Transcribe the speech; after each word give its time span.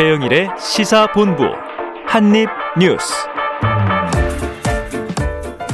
최영일의 0.00 0.48
시사본부 0.58 1.44
한입뉴스. 2.06 3.12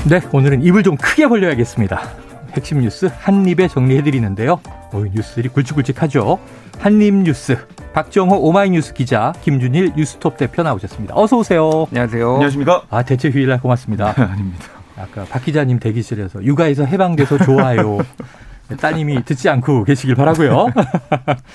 네, 0.08 0.20
오늘은 0.32 0.62
입을 0.62 0.82
좀 0.82 0.96
크게 0.96 1.28
벌려야겠습니다. 1.28 2.00
핵심 2.54 2.80
뉴스 2.80 3.08
한입에 3.20 3.68
정리해드리는데요. 3.68 4.60
오, 4.92 5.04
뉴스들이 5.04 5.48
굵직굵직하죠. 5.50 6.40
한입뉴스 6.80 7.56
박정호 7.92 8.40
오마이뉴스 8.40 8.94
기자 8.94 9.32
김준일 9.42 9.92
뉴스톱 9.96 10.36
대표 10.38 10.64
나오셨습니다. 10.64 11.14
어서 11.16 11.36
오세요. 11.36 11.86
안녕하세요. 11.92 12.28
안녕하십니까? 12.32 12.82
아 12.90 13.04
대체 13.04 13.30
휴일날 13.30 13.60
고맙습니다. 13.60 14.12
아닙니다. 14.20 14.64
아까 14.96 15.24
박 15.30 15.44
기자님 15.44 15.78
대기실에서 15.78 16.42
육아에서 16.42 16.84
해방돼서 16.84 17.38
좋아요. 17.38 17.98
따님이 18.80 19.24
듣지 19.24 19.48
않고 19.48 19.84
계시길 19.84 20.16
바라고요. 20.16 20.66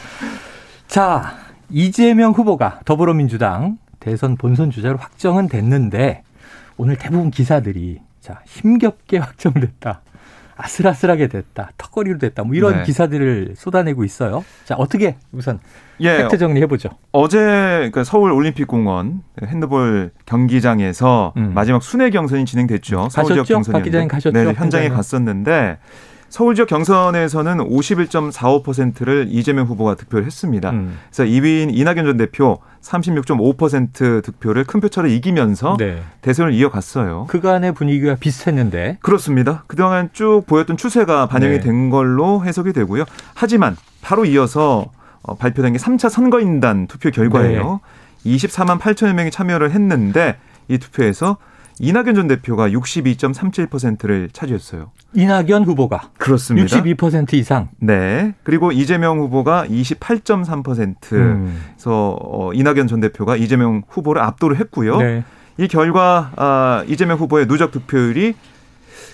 자 0.88 1.51
이재명 1.72 2.32
후보가 2.32 2.82
더불어민주당 2.86 3.78
대선 4.00 4.36
본선 4.36 4.72
주자로 4.72 4.98
확정은 4.98 5.48
됐는데 5.48 6.24
오늘 6.78 6.98
대부분 6.98 7.32
기사들이 7.32 8.00
자 8.20 8.42
힘겹게 8.46 9.18
확정됐다. 9.20 10.02
아슬아슬하게 10.58 11.28
됐다. 11.28 11.72
턱걸이로 11.78 12.20
됐다. 12.20 12.44
뭐 12.44 12.54
이런 12.54 12.78
네. 12.78 12.84
기사들을 12.84 13.54
쏟아내고 13.58 14.04
있어요. 14.04 14.44
자 14.64 14.76
어떻게 14.76 15.16
우선 15.32 15.60
예, 16.02 16.18
팩트 16.18 16.38
정리해 16.38 16.68
보죠. 16.68 16.90
어제 17.12 17.40
그러니까 17.40 18.04
서울 18.04 18.32
올림픽 18.32 18.68
공원 18.68 19.22
핸드볼 19.44 20.12
경기장에서 20.26 21.34
음. 21.38 21.54
마지막 21.56 21.82
순회 21.82 22.12
경선이 22.12 22.46
진행됐죠. 22.46 23.08
서울 23.10 23.28
지역 23.34 23.38
가셨죠? 23.44 23.54
경선이 23.54 23.74
박 23.74 23.84
기자님 23.84 24.08
가셨죠? 24.08 24.34
네, 24.34 24.40
현장에 24.46 24.60
현장에. 24.60 24.90
갔었는데 24.90 25.78
서울 26.32 26.56
지역 26.56 26.70
경선에서는 26.70 27.58
51.45%를 27.58 29.28
이재명 29.30 29.66
후보가 29.66 29.96
득표를 29.96 30.26
했습니다. 30.26 30.70
음. 30.70 30.98
그래서 31.12 31.30
2위인 31.30 31.72
이낙연 31.74 32.06
전 32.06 32.16
대표 32.16 32.60
36.5% 32.82 34.24
득표를 34.24 34.64
큰 34.64 34.80
표차로 34.80 35.10
이기면서 35.10 35.76
네. 35.78 36.02
대선을 36.22 36.54
이어갔어요. 36.54 37.26
그간의 37.28 37.74
분위기가 37.74 38.16
비슷했는데 38.16 39.00
그렇습니다. 39.02 39.66
그동안 39.68 40.10
쭉 40.14 40.44
보였던 40.48 40.78
추세가 40.78 41.26
반영이 41.28 41.58
네. 41.58 41.60
된 41.60 41.90
걸로 41.90 42.46
해석이 42.46 42.72
되고요. 42.72 43.04
하지만 43.34 43.76
바로 44.02 44.24
이어서 44.24 44.86
어, 45.24 45.36
발표된 45.36 45.74
게 45.74 45.80
3차 45.80 46.10
선거인단 46.10 46.88
투표 46.88 47.12
결과예요. 47.12 47.82
네. 48.24 48.38
24만 48.38 48.80
8천여 48.80 49.14
명이 49.14 49.32
참여를 49.32 49.72
했는데 49.72 50.38
이 50.70 50.78
투표에서 50.78 51.36
이낙연 51.82 52.14
전 52.14 52.28
대표가 52.28 52.70
62.37%를 52.70 54.30
차지했어요. 54.32 54.92
이낙연 55.14 55.66
후보가 55.66 56.12
그렇습니다. 56.20 56.78
62% 56.78 57.34
이상. 57.34 57.70
네. 57.80 58.36
그리고 58.44 58.72
이재명 58.72 59.20
후보가 59.20 59.66
28.3%에서 59.66 61.12
음. 61.16 61.62
어, 61.86 62.52
이낙연 62.54 62.88
전 62.88 63.00
대표가 63.00 63.36
이재명 63.36 63.82
후보를 63.88 64.22
압도를 64.22 64.60
했고요. 64.60 64.98
네. 64.98 65.24
이 65.58 65.68
결과 65.68 66.32
아, 66.36 66.84
이재명 66.88 67.18
후보의 67.18 67.48
누적 67.48 67.72
득표율이 67.72 68.36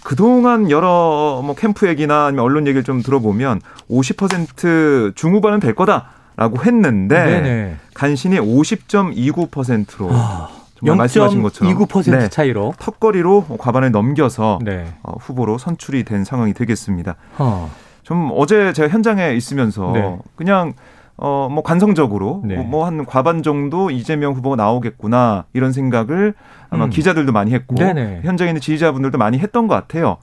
그동안 0.03 0.69
여러 0.69 1.41
뭐 1.43 1.55
캠프 1.55 1.87
얘기나 1.87 2.25
아니면 2.25 2.43
언론 2.43 2.67
얘기를 2.67 2.83
좀 2.83 3.01
들어보면 3.01 3.61
50% 3.89 5.15
중후반은 5.15 5.59
될 5.61 5.73
거다라고 5.73 6.63
했는데 6.63 7.23
네네. 7.23 7.75
간신히 7.93 8.37
50.29%로 8.39 10.09
아, 10.11 10.49
정말 10.79 10.97
말씀하신 10.97 11.41
것처럼 11.43 11.73
0.29% 11.75 12.11
네, 12.19 12.27
차이로. 12.29 12.73
턱걸이로 12.79 13.45
과반을 13.57 13.91
넘겨서 13.91 14.59
네. 14.63 14.85
어, 15.03 15.13
후보로 15.19 15.57
선출이 15.57 16.03
된 16.03 16.23
상황이 16.23 16.53
되겠습니다. 16.53 17.15
어. 17.39 17.69
좀 18.03 18.31
어제 18.35 18.71
제가 18.73 18.87
현장에 18.89 19.33
있으면서 19.33 19.91
네. 19.93 20.17
그냥 20.35 20.73
어 21.19 21.47
뭐 21.49 21.63
관성적으로 21.63 22.43
네. 22.45 22.57
뭐한 22.57 23.05
과반 23.07 23.41
정도 23.41 23.89
이재명 23.89 24.33
후보가 24.33 24.55
나오겠구나 24.55 25.45
이런 25.53 25.71
생각을 25.71 26.35
아마 26.69 26.85
음. 26.85 26.89
기자들도 26.91 27.31
많이 27.31 27.53
했고 27.53 27.73
네네. 27.75 28.21
현장에 28.23 28.51
있는 28.51 28.61
지지자분들도 28.61 29.17
많이 29.17 29.39
했던 29.39 29.67
것 29.67 29.73
같아요. 29.73 30.17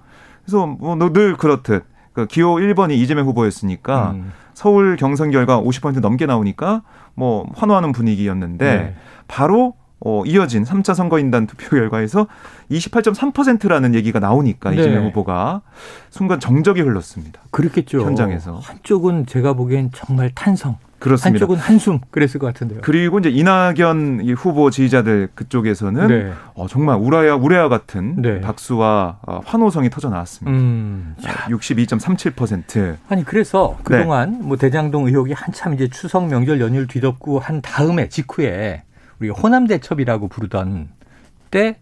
그래서 0.44 0.66
뭐 0.66 0.94
늘 1.12 1.36
그렇듯 1.36 1.84
그 2.12 2.26
기호 2.26 2.54
1번이 2.56 2.92
이재명 2.92 3.26
후보였으니까 3.26 4.12
음. 4.12 4.32
서울 4.54 4.94
경선 4.96 5.32
결과 5.32 5.60
50% 5.60 5.98
넘게 5.98 6.26
나오니까 6.26 6.82
뭐 7.14 7.44
환호하는 7.56 7.90
분위기였는데 7.90 8.64
네. 8.76 8.94
바로 9.26 9.74
어, 10.04 10.22
이어진 10.26 10.64
3차 10.64 10.94
선거인단 10.94 11.46
투표 11.46 11.70
결과에서 11.70 12.26
28.3%라는 12.70 13.94
얘기가 13.94 14.20
나오니까 14.20 14.70
네. 14.70 14.76
이재명 14.76 15.06
후보가 15.06 15.62
순간 16.10 16.38
정적이 16.38 16.82
흘렀습니다. 16.82 17.40
그렇겠죠. 17.50 18.02
현장에서. 18.02 18.58
한쪽은 18.62 19.26
제가 19.26 19.54
보기엔 19.54 19.90
정말 19.94 20.30
탄성, 20.34 20.76
그렇습니다. 20.98 21.44
한쪽은 21.44 21.58
한숨 21.58 22.00
그랬을 22.10 22.38
것 22.38 22.46
같은데요. 22.46 22.80
그리고 22.82 23.18
이제 23.18 23.28
이낙연 23.28 24.20
이 24.22 24.32
후보 24.32 24.70
지지자들 24.70 25.28
그쪽에서는 25.34 26.06
네. 26.06 26.32
어, 26.54 26.66
정말 26.66 26.96
우라야 26.96 27.34
우레와 27.34 27.68
같은 27.68 28.22
네. 28.22 28.40
박수와 28.40 29.18
어, 29.26 29.40
환호성이 29.44 29.90
터져 29.90 30.08
나왔습니다. 30.08 30.58
음. 30.58 31.14
62.37%. 31.20 32.96
아니 33.08 33.24
그래서 33.24 33.74
네. 33.78 33.98
그동안 33.98 34.38
뭐 34.42 34.56
대장동 34.56 35.06
의혹이 35.06 35.32
한참 35.34 35.74
이제 35.74 35.88
추석 35.88 36.26
명절 36.26 36.60
연휴를 36.60 36.86
뒤덮고 36.86 37.38
한 37.38 37.60
다음에 37.60 38.08
직후에 38.08 38.83
우리가 39.20 39.34
호남 39.40 39.66
대첩이라고 39.66 40.28
부르던 40.28 40.88
때 41.50 41.76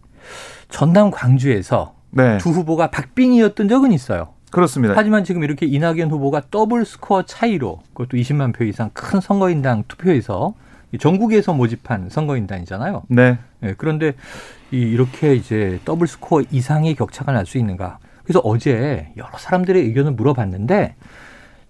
전남 0.68 1.10
광주에서 1.10 1.94
네. 2.10 2.38
두 2.38 2.50
후보가 2.50 2.90
박빙이었던 2.90 3.68
적은 3.68 3.92
있어요. 3.92 4.34
그렇습니다. 4.50 4.94
하지만 4.96 5.24
지금 5.24 5.42
이렇게 5.44 5.64
이낙연 5.66 6.10
후보가 6.10 6.42
더블 6.50 6.84
스코어 6.84 7.22
차이로 7.22 7.80
그것도 7.94 8.18
20만 8.18 8.54
표 8.54 8.64
이상 8.64 8.90
큰 8.92 9.20
선거인단 9.20 9.84
투표에서 9.88 10.54
전국에서 11.00 11.54
모집한 11.54 12.10
선거인단이잖아요. 12.10 13.04
네. 13.08 13.38
네, 13.60 13.74
그런데 13.78 14.12
이- 14.70 14.76
이렇게 14.76 15.34
이제 15.34 15.80
더블 15.86 16.06
스코어 16.06 16.42
이상의 16.50 16.94
격차가 16.96 17.32
날 17.32 17.46
수 17.46 17.56
있는가? 17.56 17.98
그래서 18.24 18.40
어제 18.44 19.10
여러 19.16 19.30
사람들의 19.38 19.82
의견을 19.84 20.12
물어봤는데 20.12 20.94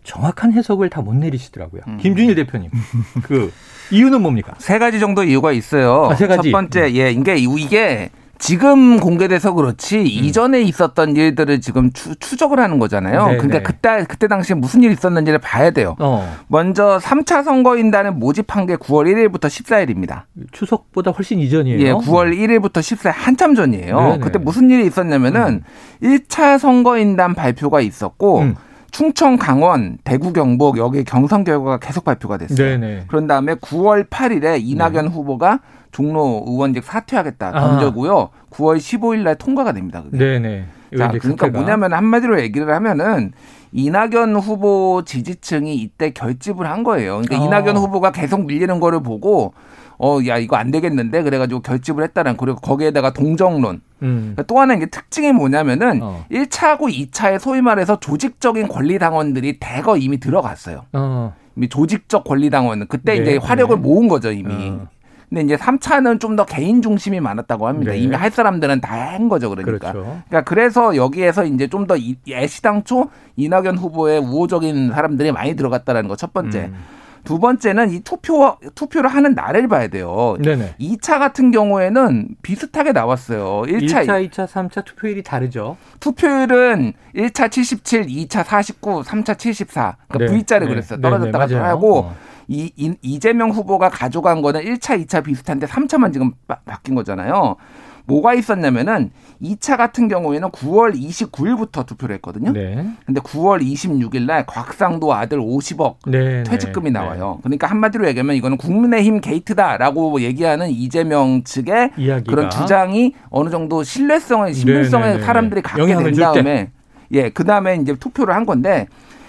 정확한 0.04 0.52
해석을 0.52 0.88
다 0.90 1.02
못 1.02 1.14
내리시더라고요. 1.14 1.82
음. 1.88 1.98
김준일 2.00 2.34
대표님, 2.36 2.70
그 3.24 3.52
이유는 3.90 4.22
뭡니까? 4.22 4.54
세 4.58 4.78
가지 4.78 5.00
정도 5.00 5.24
이유가 5.24 5.52
있어요. 5.52 6.08
아, 6.10 6.14
세 6.14 6.26
가지. 6.26 6.50
첫 6.50 6.52
번째, 6.52 6.94
예, 6.94 7.10
이게 7.10 7.36
이게 7.36 8.10
지금 8.38 8.98
공개돼서 8.98 9.52
그렇지 9.52 10.02
이전에 10.04 10.62
있었던 10.62 11.14
일들을 11.16 11.60
지금 11.60 11.92
추, 11.92 12.16
추적을 12.16 12.58
하는 12.58 12.80
거잖아요. 12.80 13.24
음. 13.24 13.30
네, 13.32 13.36
근데 13.36 13.58
네. 13.58 13.62
그때 13.62 14.04
그때 14.08 14.26
당시에 14.26 14.56
무슨 14.56 14.82
일이 14.82 14.92
있었는지를 14.94 15.38
봐야 15.38 15.70
돼요. 15.70 15.94
어, 16.00 16.28
먼저 16.48 16.98
3차 17.00 17.44
선거인단을 17.44 18.10
모집한 18.12 18.66
게 18.66 18.74
9월 18.76 19.06
1일부터 19.12 19.42
14일입니다. 19.46 20.22
추석보다 20.50 21.12
훨씬 21.12 21.38
이전이에요. 21.38 21.80
예, 21.80 21.92
9월 21.92 22.36
1일부터 22.36 22.78
14일 22.78 23.12
한참 23.14 23.54
전이에요. 23.54 23.96
네네. 24.00 24.18
그때 24.18 24.38
무슨 24.40 24.68
일이 24.70 24.86
있었냐면은 24.86 25.62
1차 26.02 26.58
선거인단 26.58 27.34
발표가 27.34 27.80
있었고 27.80 28.40
음. 28.40 28.54
충청, 28.92 29.36
강원, 29.36 29.98
대구, 30.04 30.32
경북 30.32 30.76
여기 30.76 31.02
경선 31.02 31.44
결과가 31.44 31.78
계속 31.78 32.04
발표가 32.04 32.36
됐어요. 32.36 32.56
네네. 32.56 33.04
그런 33.08 33.26
다음에 33.26 33.54
9월 33.54 34.08
8일에 34.08 34.60
이낙연 34.62 35.08
후보가 35.08 35.60
종로 35.90 36.44
의원직 36.46 36.84
사퇴하겠다 36.84 37.48
아. 37.48 37.60
던져고요. 37.60 38.28
9월 38.50 38.76
15일 38.76 39.22
날 39.22 39.34
통과가 39.36 39.72
됩니다. 39.72 40.02
그게. 40.02 40.18
네네. 40.18 40.66
자, 40.98 41.08
그러니까 41.08 41.28
사태가. 41.30 41.58
뭐냐면 41.58 41.94
한마디로 41.94 42.40
얘기를 42.42 42.72
하면은 42.74 43.32
이낙연 43.72 44.36
후보 44.36 45.02
지지층이 45.06 45.74
이때 45.74 46.10
결집을 46.10 46.66
한 46.66 46.84
거예요. 46.84 47.22
그러니까 47.22 47.40
어. 47.40 47.46
이낙연 47.46 47.78
후보가 47.78 48.12
계속 48.12 48.44
밀리는 48.44 48.78
거를 48.78 49.02
보고 49.02 49.54
어, 49.98 50.18
야, 50.26 50.36
이거 50.36 50.56
안 50.56 50.70
되겠는데? 50.70 51.22
그래가지고 51.22 51.60
결집을 51.60 52.02
했다는, 52.02 52.36
그리고 52.36 52.58
거기에다가 52.58 53.12
동정론. 53.12 53.82
음. 54.02 54.36
또 54.46 54.58
하나 54.60 54.74
이게 54.74 54.86
특징이 54.86 55.32
뭐냐면은 55.32 56.00
어. 56.02 56.24
1차하고 56.30 56.88
2차에 57.10 57.38
소위 57.38 57.60
말해서 57.62 58.00
조직적인 58.00 58.68
권리당원들이 58.68 59.58
대거 59.60 59.96
이미 59.96 60.18
들어갔어요. 60.20 60.84
어. 60.92 61.34
이미 61.56 61.68
조직적 61.68 62.24
권리당원은 62.24 62.86
그때 62.88 63.14
네, 63.14 63.22
이제 63.22 63.36
화력을 63.36 63.76
네. 63.76 63.82
모은 63.82 64.08
거죠, 64.08 64.30
이미. 64.32 64.52
어. 64.70 64.88
근데 65.28 65.44
이제 65.44 65.56
3차는 65.56 66.20
좀 66.20 66.36
더 66.36 66.44
개인 66.44 66.82
중심이 66.82 67.18
많았다고 67.20 67.66
합니다. 67.66 67.92
네. 67.92 67.98
이미 67.98 68.14
할 68.16 68.30
사람들은 68.30 68.80
다 68.82 69.12
한 69.12 69.28
거죠, 69.30 69.48
그러니까. 69.48 69.92
그렇죠. 69.92 70.22
그러니까 70.28 70.42
그래서 70.42 70.94
여기에서 70.96 71.44
이제 71.44 71.68
좀 71.68 71.86
더 71.86 71.96
애시당초 72.28 73.08
이낙연 73.36 73.78
후보의 73.78 74.18
우호적인 74.20 74.92
사람들이 74.92 75.32
많이 75.32 75.54
들어갔다라는 75.56 76.08
거 76.08 76.16
첫 76.16 76.32
번째. 76.34 76.70
음. 76.72 76.74
두 77.24 77.38
번째는 77.38 77.90
이 77.90 78.00
투표 78.00 78.56
투표를 78.74 79.08
하는 79.08 79.34
날을 79.34 79.68
봐야 79.68 79.88
돼요. 79.88 80.36
네네. 80.42 80.74
2차 80.80 81.18
같은 81.18 81.50
경우에는 81.50 82.36
비슷하게 82.42 82.92
나왔어요. 82.92 83.62
1차, 83.66 84.06
1차, 84.06 84.30
2차, 84.30 84.46
3차 84.46 84.84
투표율이 84.84 85.22
다르죠. 85.22 85.76
투표율은 86.00 86.92
1차 87.14 87.50
77, 87.50 88.06
2차 88.06 88.44
49, 88.44 89.02
3차 89.02 89.38
74. 89.38 89.96
그러니까 90.08 90.32
네. 90.32 90.38
V자를 90.38 90.66
네. 90.66 90.74
그랬어요. 90.74 90.98
네, 90.98 91.02
떨어졌다가 91.02 91.46
네. 91.46 91.54
하고 91.56 91.98
어. 92.00 92.16
이, 92.48 92.72
이 92.76 92.94
이재명 93.02 93.50
후보가 93.50 93.88
가져간 93.88 94.42
거는 94.42 94.60
1차, 94.62 95.04
2차 95.04 95.24
비슷한데 95.24 95.66
3차만 95.66 96.12
지금 96.12 96.32
바, 96.46 96.58
뀐 96.82 96.94
거잖아요. 96.94 97.56
뭐가 98.04 98.34
있었냐면은 98.34 99.10
2차 99.40 99.76
같은 99.76 100.08
경우에는 100.08 100.48
9월 100.50 100.94
29일부터 100.94 101.86
투표를 101.86 102.16
했거든요. 102.16 102.52
네. 102.52 102.86
근데 103.06 103.20
9월 103.20 103.62
26일 103.62 104.26
날 104.26 104.46
곽상도 104.46 105.12
아들 105.14 105.38
50억 105.38 105.96
네. 106.06 106.42
퇴직금이 106.44 106.90
네. 106.90 106.98
나와요. 106.98 107.38
그러니까 107.42 107.66
한마디로 107.66 108.06
얘기하면 108.08 108.36
이거는 108.36 108.56
국민의힘 108.56 109.20
게이트다라고 109.20 110.20
얘기하는 110.20 110.70
이재명 110.70 111.42
측의 111.44 111.92
이야기가. 111.96 112.30
그런 112.30 112.50
주장이 112.50 113.14
어느 113.30 113.50
정도 113.50 113.82
신뢰성을 113.82 114.52
네, 114.52 114.64
네, 114.64 114.82
네. 114.82 115.22
사람들이 115.22 115.62
갖게 115.62 115.86
된. 115.86 116.12
다음에 116.14 116.70
예, 117.12 117.30
그다음에 117.30 117.76
이제 117.76 117.94
투표를 117.94 118.34
한 118.34 118.46
건데 118.46 118.86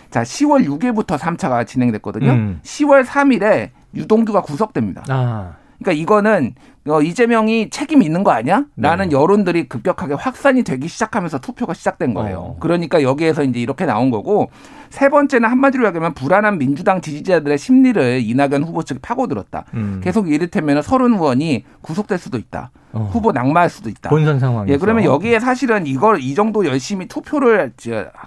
자, 0.10 0.22
10월 0.22 0.66
6일부터 0.66 1.18
3차가 1.18 1.66
진행됐거든요. 1.66 2.32
음. 2.32 2.60
10월 2.64 3.04
3일에 3.04 3.70
유동규가 3.96 4.42
구속됩니다. 4.42 5.04
아. 5.10 5.56
그러니까 5.80 6.02
이거는 6.02 6.54
어, 6.88 7.02
이재명이 7.02 7.70
책임 7.70 8.02
있는 8.04 8.24
거 8.24 8.32
아니야? 8.32 8.66
라는 8.76 9.10
네. 9.10 9.16
여론들이 9.16 9.70
급격하게 9.70 10.16
확산이 10.16 10.64
되기 10.64 10.88
시작하면서 10.88 11.40
투표가 11.40 11.74
시작된 11.74 12.14
거예요. 12.14 12.38
어. 12.40 12.58
그러니까 12.60 13.02
여기에서 13.02 13.44
이제 13.44 13.60
이렇게 13.60 13.86
나온 13.86 14.12
거고 14.12 14.50
세 14.90 15.10
번째는 15.10 15.50
한마디로 15.50 15.88
얘기하면 15.88 16.14
불안한 16.14 16.60
민주당 16.60 17.02
지지자들의 17.02 17.58
심리를 17.58 18.22
이낙연 18.22 18.64
후보 18.64 18.84
측이 18.84 19.00
파고들었다. 19.02 19.66
음. 19.74 20.02
계속 20.04 20.30
이를테면 20.30 20.82
서른 20.82 21.14
의원이 21.14 21.64
구속될 21.82 22.18
수도 22.18 22.38
있다. 22.38 22.72
어. 22.92 23.10
후보 23.12 23.32
낙마할 23.32 23.72
수도 23.72 23.90
있다. 23.90 24.10
본선 24.12 24.40
상황에서. 24.40 24.72
예, 24.72 24.78
그러면 24.78 25.04
여기에 25.04 25.40
사실은 25.40 25.88
이걸 25.88 26.22
이 26.22 26.36
정도 26.36 26.64
열심히 26.64 27.08
투표를 27.08 27.72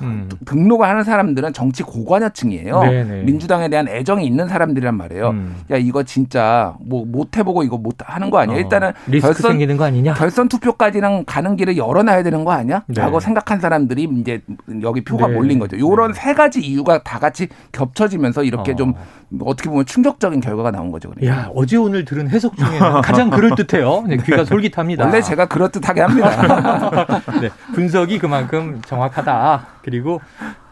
음. 0.03 0.29
등록을 0.45 0.89
하는 0.89 1.05
사람들은 1.05 1.53
정치 1.53 1.85
고관여층이에요. 1.85 2.81
네네. 2.83 3.23
민주당에 3.23 3.69
대한 3.69 3.87
애정이 3.87 4.27
있는 4.27 4.49
사람들이란 4.49 4.97
말이에요. 4.97 5.31
음. 5.31 5.57
야 5.71 5.77
이거 5.77 6.03
진짜 6.03 6.75
뭐 6.81 7.07
못 7.07 7.37
해보고 7.39 7.63
이거 7.63 7.79
못 7.79 7.95
하는 8.05 8.31
거 8.31 8.39
아니야? 8.39 8.46
어. 8.51 8.57
일단은 8.57 8.93
리스크 9.07 9.29
결선 9.33 9.51
생기는 9.53 9.77
거 9.77 9.85
아니냐? 9.85 10.15
결선 10.15 10.49
투표까지는 10.49 11.25
가는 11.25 11.57
길을 11.57 11.77
열어놔야 11.77 12.23
되는 12.23 12.45
거 12.45 12.53
아니야? 12.53 12.83
네. 12.87 13.01
라고 13.01 13.21
생각한 13.21 13.61
사람들이 13.61 14.09
이제 14.21 14.41
여기 14.83 15.03
표가 15.05 15.29
네. 15.29 15.35
몰린 15.35 15.59
거죠. 15.59 15.79
요런 15.79 16.13
네. 16.13 16.21
세 16.21 16.35
가지 16.35 16.61
이유가 16.61 17.03
다 17.03 17.19
같이 17.19 17.49
겹쳐지면서 17.73 18.43
이렇게 18.45 18.73
어. 18.73 18.77
좀 18.77 18.95
어떻게 19.41 19.69
보면 19.69 19.87
충격적인 19.87 20.41
결과가 20.41 20.71
나온 20.71 20.91
거죠. 20.91 21.11
그러니까. 21.11 21.35
야, 21.35 21.51
어제 21.55 21.77
오늘 21.77 22.05
들은 22.05 22.29
해석 22.29 22.57
중에 22.57 22.79
가장 22.79 23.31
그럴듯해요. 23.31 24.05
네, 24.07 24.17
귀가 24.19 24.45
솔깃합니다. 24.47 25.05
원래 25.05 25.21
제가 25.21 25.47
그렇듯하게 25.47 26.01
합니다. 26.03 27.21
네, 27.41 27.51
분석이 27.75 28.19
그만큼 28.19 28.81
정확하다. 28.87 29.67
그리고 29.83 30.21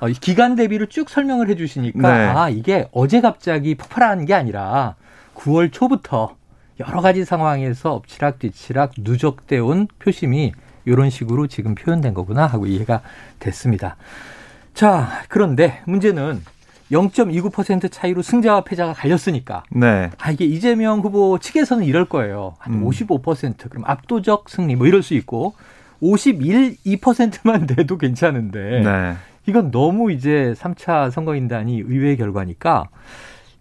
어, 0.01 0.09
이 0.09 0.13
기간 0.13 0.55
대비를 0.55 0.89
쭉 0.89 1.09
설명을 1.09 1.49
해 1.49 1.55
주시니까 1.57 2.17
네. 2.17 2.25
아, 2.27 2.49
이게 2.49 2.89
어제 2.93 3.21
갑자기 3.21 3.75
폭발하는 3.75 4.25
게 4.25 4.35
아니라 4.35 4.95
9월 5.37 5.73
초부터 5.73 6.37
여러 6.81 7.01
가지 7.01 7.25
상황에서 7.25 7.95
엎치락 7.95 8.39
뒤치락 8.39 8.93
누적돼 8.99 9.59
온 9.59 9.87
표심이 9.99 10.53
이런 10.85 11.11
식으로 11.11 11.47
지금 11.47 11.75
표현된 11.75 12.15
거구나 12.15 12.47
하고 12.47 12.67
이해가 12.67 13.01
됐습니다. 13.39 13.97
자, 14.75 15.23
그런데 15.29 15.83
문제는 15.87 16.43
0.29% 16.91 17.91
차이로 17.91 18.23
승자와 18.23 18.65
패자가 18.65 18.93
갈렸으니까 18.93 19.63
네. 19.71 20.11
아, 20.19 20.31
이게 20.31 20.45
이재명 20.45 21.01
후보 21.01 21.39
측에서는 21.39 21.85
이럴 21.85 22.05
거예요. 22.07 22.55
한 22.59 22.75
음. 22.75 22.85
55% 22.85 23.71
그럼 23.71 23.85
압도적 23.87 24.49
승리 24.49 24.77
뭐 24.77 24.87
이럴 24.87 25.03
수 25.03 25.15
있고 25.15 25.55
51, 26.01 26.77
2%만 26.85 27.67
돼도 27.69 27.99
괜찮은데 27.99 28.83
네. 28.83 29.15
이건 29.47 29.71
너무 29.71 30.13
이제 30.13 30.55
3차 30.59 31.11
선거인단이 31.11 31.79
의외의 31.81 32.17
결과니까 32.17 32.89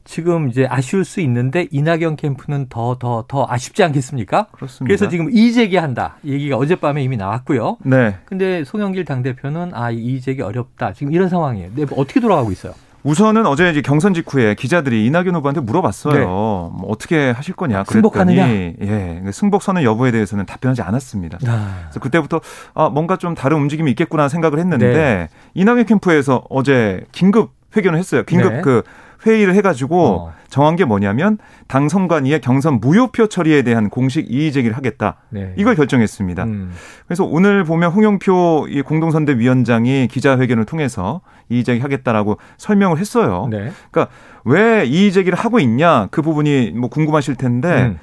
지금 0.06 0.50
이제 0.50 0.68
아쉬울 0.70 1.06
수 1.06 1.22
있는데 1.22 1.68
이낙연 1.72 2.18
캠프는 2.18 2.68
더더 2.70 3.26
더 3.28 3.46
아쉽지 3.50 3.84
않겠습니까? 3.84 4.48
그렇습니다. 4.52 4.86
그래서 4.88 5.08
지금 5.10 5.30
이재기한다 5.32 6.18
얘기가 6.26 6.58
어젯밤에 6.58 7.02
이미 7.04 7.18
나왔고요. 7.18 7.78
네. 7.84 8.18
근데 8.26 8.64
송영길 8.64 9.06
당 9.06 9.24
대표는 9.24 9.72
아 9.74 9.92
이재기 9.92 10.42
어렵다 10.42 10.94
지금 10.94 11.14
이런 11.14 11.30
상황이에요. 11.30 11.70
네, 11.76 11.86
어떻게 11.96 12.20
돌아가고 12.20 12.52
있어요? 12.52 12.74
우선은 13.04 13.46
어제 13.46 13.70
이제 13.70 13.82
경선 13.82 14.14
직후에 14.14 14.56
기자들이 14.56 15.06
이낙연 15.06 15.36
후보한테 15.36 15.60
물어봤어요. 15.62 16.14
네. 16.14 16.22
뭐 16.26 16.86
어떻게 16.88 17.32
하실 17.32 17.54
거냐. 17.54 17.84
그랬더니 17.84 17.94
승복하느냐? 17.94 18.50
예, 18.50 19.22
승복 19.32 19.62
선언 19.62 19.84
여부에 19.84 20.12
대해서는 20.12 20.46
답변하지 20.46 20.82
않았습니다. 20.84 21.40
아, 21.48 21.80
그래서 21.84 22.00
그때부터 22.00 22.40
아, 22.74 22.90
뭔가 22.90 23.18
좀 23.18 23.36
다른 23.36 23.58
움직임이 23.58 23.92
있겠구나 23.92 24.30
생각을 24.30 24.60
했는데 24.60 24.94
네. 24.94 25.30
이낙연 25.54 25.86
캠프에서 25.86 26.44
어제 26.50 27.02
긴급 27.12 27.52
회견을 27.76 28.00
했어요. 28.00 28.24
긴급 28.24 28.54
네. 28.54 28.62
그 28.62 28.84
회의를 29.25 29.56
해가지고 29.56 30.06
어. 30.06 30.34
정한 30.50 30.75
게 30.75 30.86
뭐냐면 30.86 31.38
당 31.68 31.90
선관위의 31.90 32.42
경선 32.42 32.80
무효표 32.80 33.28
처리에 33.28 33.64
대한 33.64 33.90
공식 33.90 34.30
이의 34.30 34.52
제기를 34.52 34.75
하겠다. 34.78 35.18
네. 35.30 35.54
이걸 35.58 35.75
결정했습니다. 35.75 36.44
음. 36.44 36.72
그래서 37.08 37.24
오늘 37.24 37.64
보면 37.64 37.92
홍영표 37.92 38.68
이 38.70 38.81
공동선대위원장이 38.81 40.08
기자회견을 40.10 40.66
통해서 40.66 41.22
이의 41.50 41.64
제기하겠다라고 41.64 42.38
설명을 42.58 43.00
했어요. 43.00 43.48
네. 43.50 43.72
그러니까 43.92 44.14
왜 44.46 44.86
이의 44.86 45.12
제기를 45.12 45.38
하고 45.38 45.60
있냐 45.60 46.08
그 46.12 46.22
부분이 46.22 46.72
뭐 46.72 46.90
궁금하실 46.90 47.36
텐데 47.36 47.84
음. 47.84 48.00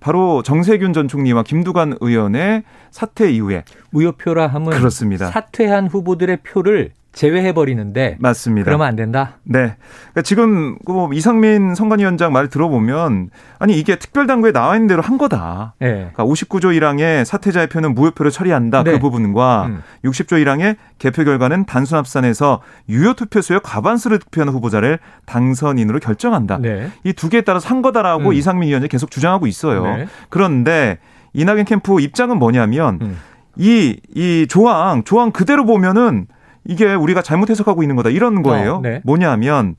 바로 0.00 0.42
정세균 0.42 0.92
전 0.92 1.06
총리와 1.06 1.44
김두관 1.44 1.96
의원의 2.00 2.64
사퇴 2.90 3.30
이후에 3.30 3.62
무효표라 3.90 4.48
함은 4.48 4.72
그렇습니다. 4.72 5.30
사퇴한 5.30 5.86
후보들의 5.86 6.38
표를 6.38 6.90
제외해 7.12 7.52
버리는데 7.52 8.16
맞습니다. 8.20 8.64
그러면 8.64 8.86
안 8.86 8.96
된다. 8.96 9.38
네. 9.44 9.76
그러니까 10.12 10.22
지금 10.22 10.78
그뭐 10.86 11.12
이상민 11.12 11.74
선관위원장 11.74 12.32
말 12.32 12.48
들어보면 12.48 13.30
아니 13.58 13.78
이게 13.78 13.96
특별당부에 13.96 14.52
나와 14.52 14.76
있는 14.76 14.88
대로 14.88 15.02
한 15.02 15.18
거다. 15.18 15.74
예. 15.82 16.10
그러니까 16.12 16.24
59조 16.24 16.76
1항에 16.78 17.24
사퇴자의 17.24 17.68
표는 17.68 17.94
무효표로 17.94 18.30
처리한다. 18.30 18.82
네. 18.84 18.92
그 18.92 18.98
부분과 18.98 19.66
음. 19.66 19.82
60조 20.04 20.42
1항에 20.42 20.76
개표 20.98 21.24
결과는 21.24 21.66
단순 21.66 21.98
합산해서 21.98 22.62
유효 22.88 23.12
투표수의 23.12 23.60
과반수를 23.62 24.18
득표하는 24.18 24.54
후보자를 24.54 24.98
당선인으로 25.26 26.00
결정한다. 26.00 26.58
네. 26.58 26.90
이두 27.04 27.28
개에 27.28 27.42
따라서 27.42 27.68
한 27.68 27.82
거다라고 27.82 28.30
음. 28.30 28.32
이상민 28.32 28.70
위원장이 28.70 28.88
계속 28.88 29.10
주장하고 29.10 29.46
있어요. 29.46 29.84
네. 29.84 30.06
그런데 30.30 30.98
이낙연 31.34 31.66
캠프 31.66 32.00
입장은 32.00 32.38
뭐냐면 32.38 32.98
음. 33.02 33.18
이, 33.56 34.00
이 34.14 34.46
조항, 34.48 35.04
조항 35.04 35.30
그대로 35.30 35.66
보면은 35.66 36.26
이게 36.64 36.94
우리가 36.94 37.22
잘못 37.22 37.50
해석하고 37.50 37.82
있는 37.82 37.96
거다. 37.96 38.10
이런 38.10 38.42
거예요. 38.42 38.76
어, 38.76 38.80
네. 38.80 39.00
뭐냐면, 39.04 39.76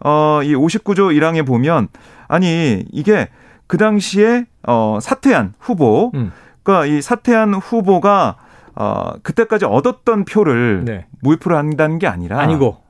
어, 0.00 0.40
이 0.42 0.54
59조 0.54 1.14
1항에 1.16 1.46
보면, 1.46 1.88
아니, 2.28 2.84
이게 2.92 3.28
그 3.66 3.76
당시에, 3.76 4.46
어, 4.66 4.98
사퇴한 5.00 5.54
후보, 5.58 6.10
음. 6.14 6.32
그러니까 6.62 6.86
이 6.86 7.02
사퇴한 7.02 7.54
후보가, 7.54 8.36
어, 8.74 9.12
그때까지 9.22 9.66
얻었던 9.66 10.24
표를 10.24 10.84
네. 10.84 11.06
무효표를 11.20 11.56
한다는 11.56 11.98
게 11.98 12.06
아니라, 12.06 12.40
아니고. 12.40 12.82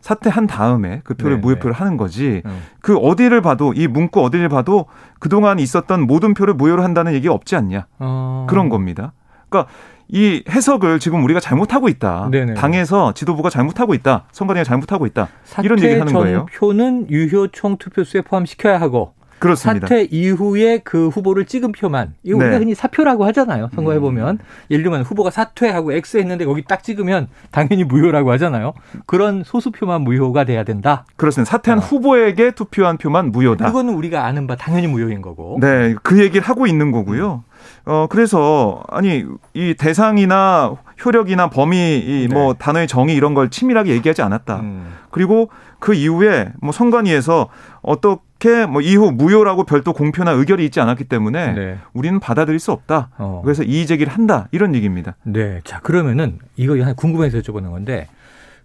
사퇴한 0.00 0.46
다음에 0.46 1.02
그 1.04 1.14
표를 1.14 1.36
네, 1.36 1.42
무효표를 1.42 1.74
하는 1.74 1.98
거지, 1.98 2.40
음. 2.46 2.62
그 2.80 2.96
어디를 2.96 3.42
봐도, 3.42 3.74
이 3.74 3.86
문구 3.86 4.22
어디를 4.22 4.48
봐도 4.48 4.86
그동안 5.18 5.58
있었던 5.58 6.06
모든 6.06 6.32
표를 6.32 6.54
무효로 6.54 6.82
한다는 6.82 7.12
얘기가 7.12 7.34
없지 7.34 7.56
않냐. 7.56 7.86
어. 7.98 8.46
그런 8.48 8.70
겁니다. 8.70 9.12
그러니까 9.48 9.70
이 10.08 10.42
해석을 10.48 10.98
지금 10.98 11.24
우리가 11.24 11.40
잘못하고 11.40 11.88
있다. 11.88 12.28
네네. 12.30 12.54
당에서 12.54 13.12
지도부가 13.14 13.50
잘못하고 13.50 13.94
있다. 13.94 14.24
선관위가 14.32 14.64
잘못하고 14.64 15.06
있다. 15.06 15.28
이런 15.62 15.78
얘기를 15.78 16.00
하는 16.00 16.12
거예요. 16.12 16.46
전표는 16.52 17.10
유효 17.10 17.48
총 17.48 17.76
투표수에 17.76 18.22
포함시켜야 18.22 18.80
하고 18.80 19.14
그렇습니다. 19.38 19.86
사퇴 19.86 20.08
이후에 20.10 20.78
그 20.78 21.08
후보를 21.08 21.44
찍은 21.44 21.72
표만 21.72 22.14
이거 22.22 22.38
우리가 22.38 22.52
네. 22.52 22.58
흔히 22.58 22.74
사표라고 22.74 23.26
하잖아요. 23.26 23.68
선거해 23.74 23.98
보면 24.00 24.38
예를 24.70 24.82
들면 24.82 25.02
후보가 25.02 25.30
사퇴하고 25.30 25.92
X 25.92 26.16
했는데 26.18 26.44
거기 26.44 26.64
딱 26.64 26.82
찍으면 26.82 27.28
당연히 27.50 27.84
무효라고 27.84 28.30
하잖아요. 28.32 28.72
그런 29.04 29.42
소수표만 29.44 30.02
무효가 30.02 30.44
돼야 30.44 30.64
된다. 30.64 31.04
그렇습니다. 31.16 31.50
사퇴한 31.50 31.78
어. 31.78 31.82
후보에게 31.82 32.52
투표한 32.52 32.96
표만 32.96 33.30
무효다. 33.30 33.66
그거는 33.66 33.94
우리가 33.94 34.24
아는 34.24 34.46
바 34.46 34.56
당연히 34.56 34.86
무효인 34.86 35.20
거고. 35.20 35.58
네, 35.60 35.94
그 36.02 36.18
얘기를 36.18 36.42
하고 36.42 36.66
있는 36.66 36.90
거고요. 36.90 37.44
어, 37.86 38.08
그래서, 38.10 38.82
아니, 38.88 39.24
이 39.54 39.74
대상이나 39.78 40.76
효력이나 41.04 41.50
범위, 41.50 41.98
이뭐 41.98 42.52
네. 42.52 42.58
단어의 42.58 42.88
정의 42.88 43.14
이런 43.14 43.32
걸 43.32 43.48
치밀하게 43.48 43.92
얘기하지 43.92 44.22
않았다. 44.22 44.60
음. 44.60 44.92
그리고 45.10 45.50
그 45.78 45.94
이후에 45.94 46.52
뭐 46.60 46.72
선관위에서 46.72 47.48
어떻게 47.82 48.66
뭐 48.66 48.80
이후 48.80 49.12
무효라고 49.12 49.64
별도 49.64 49.92
공표나 49.92 50.32
의결이 50.32 50.64
있지 50.64 50.80
않았기 50.80 51.04
때문에 51.04 51.52
네. 51.52 51.78
우리는 51.92 52.18
받아들일 52.18 52.58
수 52.58 52.72
없다. 52.72 53.10
어. 53.18 53.40
그래서 53.44 53.62
이의 53.62 53.86
제기를 53.86 54.12
한다. 54.12 54.48
이런 54.50 54.74
얘기입니다. 54.74 55.14
네. 55.22 55.60
자, 55.62 55.78
그러면은 55.80 56.38
이거 56.56 56.74
궁금해서 56.96 57.38
여쭤보는 57.38 57.70
건데 57.70 58.08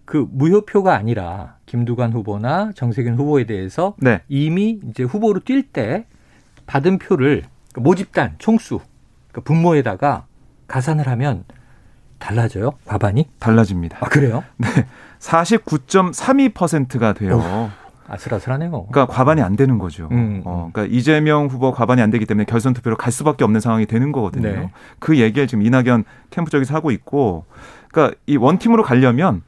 그 0.04 0.26
무효표가 0.32 0.94
아니라 0.94 1.54
김두관 1.66 2.12
후보나 2.12 2.72
정세균 2.74 3.16
후보에 3.16 3.44
대해서 3.44 3.94
네. 3.98 4.20
이미 4.28 4.80
이제 4.90 5.04
후보로 5.04 5.40
뛸 5.40 5.62
때 5.72 6.06
받은 6.66 6.98
표를 6.98 7.44
그 7.72 7.80
모집단 7.80 8.34
총수 8.38 8.80
그 9.32 9.40
분모에다가 9.40 10.26
가산을 10.68 11.08
하면 11.08 11.44
달라져요? 12.18 12.72
과반이? 12.84 13.28
달라집니다. 13.40 13.98
아, 14.00 14.08
그래요? 14.08 14.44
49.32%가 15.18 17.12
돼요. 17.14 17.70
아슬아슬하네요. 18.06 18.70
그러니까 18.70 19.06
과반이 19.06 19.40
안 19.42 19.56
되는 19.56 19.78
거죠. 19.78 20.08
음. 20.12 20.42
어, 20.44 20.70
그러니까 20.72 20.94
이재명 20.94 21.46
후보 21.46 21.72
과반이 21.72 22.02
안 22.02 22.10
되기 22.10 22.26
때문에 22.26 22.44
결선 22.44 22.74
투표로 22.74 22.96
갈 22.96 23.10
수밖에 23.10 23.42
없는 23.44 23.60
상황이 23.60 23.86
되는 23.86 24.12
거거든요. 24.12 24.48
네. 24.48 24.70
그 24.98 25.18
얘기를 25.18 25.46
지금 25.46 25.64
이낙연 25.64 26.04
캠프 26.30 26.50
쪽에서 26.50 26.74
하고 26.74 26.90
있고, 26.90 27.44
그러니까 27.88 28.16
이 28.26 28.36
원팀으로 28.36 28.82
가려면 28.82 29.42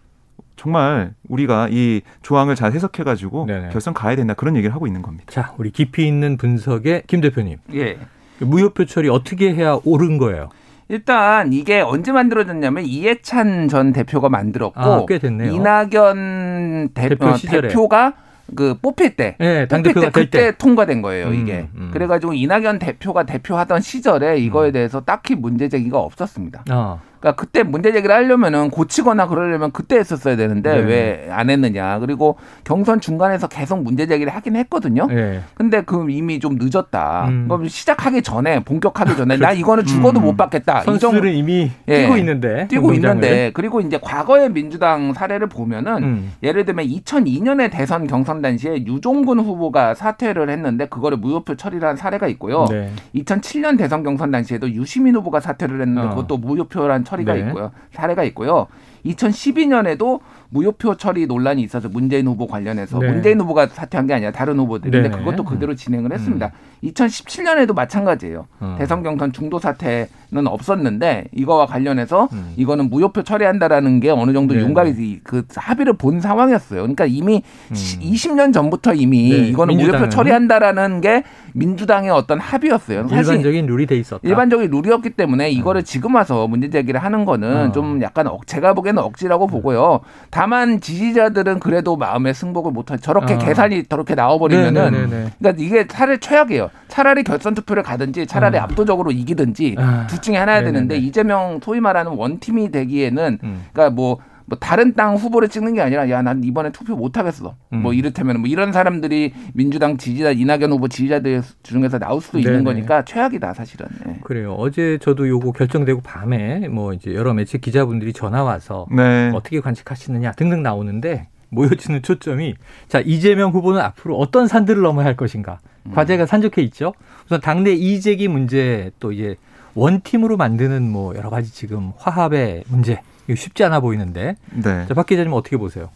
정말 0.56 1.14
우리가 1.28 1.68
이 1.70 2.00
조항을 2.22 2.54
잘 2.54 2.72
해석해가지고 2.72 3.46
네네. 3.46 3.68
결선 3.70 3.92
가야 3.92 4.16
된다 4.16 4.34
그런 4.34 4.56
얘기를 4.56 4.74
하고 4.74 4.86
있는 4.86 5.02
겁니다. 5.02 5.26
자, 5.28 5.52
우리 5.58 5.70
깊이 5.70 6.06
있는 6.06 6.36
분석의 6.36 7.02
김 7.06 7.20
대표님. 7.20 7.58
예. 7.74 7.98
무효표 8.40 8.84
처리 8.86 9.08
어떻게 9.08 9.54
해야 9.54 9.78
옳은 9.84 10.18
거예요? 10.18 10.48
일단 10.88 11.52
이게 11.52 11.80
언제 11.80 12.12
만들어졌냐면 12.12 12.84
이해찬 12.84 13.68
전 13.68 13.92
대표가 13.92 14.28
만들었고 14.28 14.80
아, 14.80 15.06
꽤 15.08 15.18
됐네요. 15.18 15.52
이낙연 15.52 16.90
대, 16.94 17.08
대표 17.08 17.26
어, 17.28 17.36
시절에. 17.36 17.68
대표가 17.68 18.14
그 18.54 18.74
뽑힐 18.82 19.16
때 19.16 19.36
네, 19.40 19.66
뽑힐 19.66 19.94
때될 19.94 20.10
그때 20.12 20.28
때. 20.50 20.52
통과된 20.58 21.00
거예요 21.00 21.28
음, 21.28 21.34
이게 21.34 21.66
음. 21.76 21.90
그래가지고 21.94 22.34
이낙연 22.34 22.78
대표가 22.78 23.22
대표하던 23.24 23.80
시절에 23.80 24.36
이거에 24.38 24.70
대해서 24.70 25.00
딱히 25.00 25.34
문제 25.34 25.70
제기가 25.70 25.98
없었습니다. 25.98 26.64
아, 26.68 26.98
그러니까 27.25 27.33
그때 27.37 27.62
문제 27.62 27.90
제기를 27.90 28.14
하려면은 28.14 28.69
고치거나 28.69 29.28
그러려면 29.28 29.73
그때 29.73 29.97
했었어야 29.97 30.37
되는데 30.37 30.83
네. 30.83 31.26
왜안 31.26 31.49
했느냐. 31.49 31.99
그리고 32.00 32.37
경선 32.64 33.00
중간에서 33.00 33.49
계속 33.49 33.83
문제 33.83 34.07
제기를 34.07 34.35
하긴 34.35 34.57
했거든요. 34.57 35.09
예. 35.11 35.40
근데 35.54 35.81
그 35.81 36.11
이미 36.11 36.38
좀 36.38 36.59
늦었다. 36.61 37.28
음. 37.28 37.47
그럼 37.49 37.66
시작하기 37.66 38.21
전에 38.21 38.62
본격하기 38.62 39.16
전에 39.16 39.38
나 39.45 39.52
이거는 39.52 39.87
죽어도 39.87 40.21
음. 40.21 40.25
못 40.25 40.37
받겠다. 40.37 40.83
이 40.83 40.85
선수들은 40.85 41.33
이미 41.33 41.71
예. 41.88 42.02
뛰고 42.02 42.19
있는데. 42.19 42.69
뛰고 42.69 42.88
운동장을. 42.88 43.25
있는데 43.25 43.50
그리고 43.54 43.81
이제 43.81 43.99
과거의 44.02 44.50
민주당 44.50 45.14
사례를 45.14 45.47
보면은 45.47 46.02
음. 46.02 46.33
예를 46.43 46.66
들면 46.66 46.87
2002년에 46.87 47.71
대선 47.71 48.07
경선 48.07 48.43
당시에 48.43 48.85
유종근 48.85 49.40
후보가 49.40 49.95
사퇴를 49.95 50.50
했는데 50.50 50.87
그거를 50.88 51.16
무효표 51.16 51.54
처리를 51.57 51.88
한 51.88 51.97
사례가 51.97 52.28
있고요. 52.28 52.66
네. 52.71 52.90
2007년 53.14 53.78
대선 53.78 54.02
경선 54.02 54.31
당시에도 54.31 54.71
유시민 54.71 55.16
후보가 55.16 55.40
사퇴를 55.40 55.81
했는데 55.81 56.02
어. 56.02 56.11
그것도 56.11 56.37
무효표란 56.37 57.04
처리 57.04 57.13
가 57.23 57.35
네. 57.35 57.40
있고요. 57.40 57.71
사례가 57.92 58.25
있고요. 58.25 58.66
2012년에도 59.06 60.21
무효표 60.50 60.96
처리 60.96 61.26
논란이 61.26 61.62
있어서 61.62 61.88
문재인 61.88 62.26
후보 62.26 62.46
관련해서 62.46 62.98
네. 62.98 63.10
문재인 63.10 63.40
후보가 63.40 63.68
사퇴한 63.68 64.06
게 64.06 64.14
아니라 64.14 64.30
다른 64.32 64.58
후보들인데 64.58 65.08
네. 65.08 65.16
그것도 65.16 65.44
그대로 65.44 65.74
진행을 65.74 66.12
했습니다. 66.12 66.52
2017년에도 66.84 67.74
마찬가지예요. 67.74 68.46
어. 68.60 68.76
대선 68.78 69.02
경선 69.02 69.32
중도 69.32 69.58
사퇴는 69.58 70.46
없었는데 70.46 71.28
이거와 71.32 71.66
관련해서 71.66 72.28
음. 72.32 72.52
이거는 72.56 72.90
무효표 72.90 73.22
처리한다라는 73.22 74.00
게 74.00 74.10
어느 74.10 74.32
정도 74.32 74.54
네. 74.54 74.60
윤곽이 74.60 75.20
그 75.24 75.44
합의를 75.54 75.94
본 75.94 76.20
상황이었어요. 76.20 76.80
그러니까 76.82 77.06
이미 77.06 77.42
음. 77.70 77.74
20년 77.74 78.52
전부터 78.52 78.94
이미 78.94 79.30
네, 79.30 79.36
이거는 79.48 79.76
민주당은. 79.76 80.00
무효표 80.00 80.10
처리한다라는 80.10 81.00
게 81.00 81.24
민주당의 81.54 82.10
어떤 82.10 82.40
합의였어요. 82.40 83.06
일반적인 83.10 83.66
룰이 83.66 83.86
돼 83.86 83.96
있었다. 83.96 84.20
일반적인 84.22 84.70
룰이었기 84.70 85.10
때문에 85.10 85.50
이거를 85.50 85.84
지금 85.84 86.14
와서 86.16 86.46
문제 86.48 86.68
제기를 86.68 87.02
하는 87.02 87.24
거는 87.24 87.68
어. 87.68 87.72
좀 87.72 88.02
약간 88.02 88.26
억, 88.26 88.46
제가 88.46 88.74
보기에는 88.74 89.02
억지라고 89.02 89.46
보고요. 89.46 90.00
다만 90.34 90.80
지지자들은 90.80 91.60
그래도 91.60 91.96
마음의 91.96 92.34
승복을 92.34 92.72
못할 92.72 92.98
저렇게 92.98 93.34
어. 93.34 93.38
계산이 93.38 93.84
저렇게 93.84 94.16
나와버리면은 94.16 94.90
네네네네. 94.90 95.30
그러니까 95.38 95.64
이게 95.64 95.86
차라리 95.86 96.18
최악이에요. 96.18 96.70
차라리 96.88 97.22
결선 97.22 97.54
투표를 97.54 97.84
가든지 97.84 98.26
차라리 98.26 98.58
어. 98.58 98.62
압도적으로 98.62 99.12
이기든지 99.12 99.76
아. 99.78 100.08
둘 100.08 100.20
중에 100.20 100.36
하나야 100.36 100.56
네네네. 100.58 100.72
되는데 100.72 100.96
이재명 100.96 101.60
소위 101.62 101.78
말하는 101.78 102.14
원팀이 102.16 102.72
되기에는 102.72 103.38
음. 103.44 103.64
그러니까 103.72 103.94
뭐, 103.94 104.18
뭐 104.46 104.58
다른 104.58 104.94
땅 104.94 105.16
후보를 105.16 105.48
찍는 105.48 105.74
게 105.74 105.80
아니라 105.80 106.08
야 106.10 106.22
난 106.22 106.42
이번에 106.44 106.70
투표 106.72 106.96
못 106.96 107.16
하겠어. 107.18 107.54
음. 107.72 107.82
뭐 107.82 107.92
이를테면 107.92 108.40
뭐 108.40 108.48
이런 108.48 108.72
사람들이 108.72 109.32
민주당 109.52 109.96
지지자 109.96 110.30
이낙연 110.32 110.70
후보 110.72 110.88
지지자들 110.88 111.42
중에서 111.62 111.98
나올 111.98 112.20
수도 112.20 112.38
네네. 112.38 112.50
있는 112.50 112.64
거니까 112.64 113.04
최악이다 113.04 113.52
사실은. 113.54 113.86
예. 114.08 114.16
그래요. 114.22 114.54
어제 114.54 114.98
저도 115.00 115.28
요거 115.28 115.52
결정되고 115.52 116.00
밤에 116.02 116.68
뭐 116.68 116.92
이제 116.92 117.14
여러 117.14 117.34
매체 117.34 117.58
기자분들이 117.58 118.12
전화 118.12 118.42
와서 118.42 118.86
네. 118.90 119.30
어떻게 119.34 119.60
관측하시느냐 119.60 120.32
등등 120.32 120.62
나오는데 120.62 121.28
모여지는 121.50 122.02
초점이 122.02 122.54
자 122.88 123.00
이재명 123.00 123.50
후보는 123.52 123.80
앞으로 123.80 124.16
어떤 124.18 124.46
산들을 124.48 124.82
넘어야 124.82 125.06
할 125.06 125.16
것인가 125.16 125.60
음. 125.86 125.92
과제가 125.92 126.26
산적해 126.26 126.62
있죠. 126.62 126.94
우선 127.26 127.40
당내 127.40 127.72
이재기 127.72 128.28
문제 128.28 128.90
또 128.98 129.12
이제 129.12 129.36
원팀으로 129.74 130.36
만드는 130.36 130.90
뭐 130.90 131.14
여러 131.16 131.30
가지 131.30 131.52
지금 131.52 131.92
화합의 131.98 132.64
문제 132.68 133.00
쉽지 133.35 133.64
않아 133.64 133.81
보이는데 133.81 134.37
네. 134.50 134.87
자, 134.87 134.95
박 134.95 135.07
기자님 135.07 135.33
어떻게 135.33 135.57
보세요? 135.57 135.88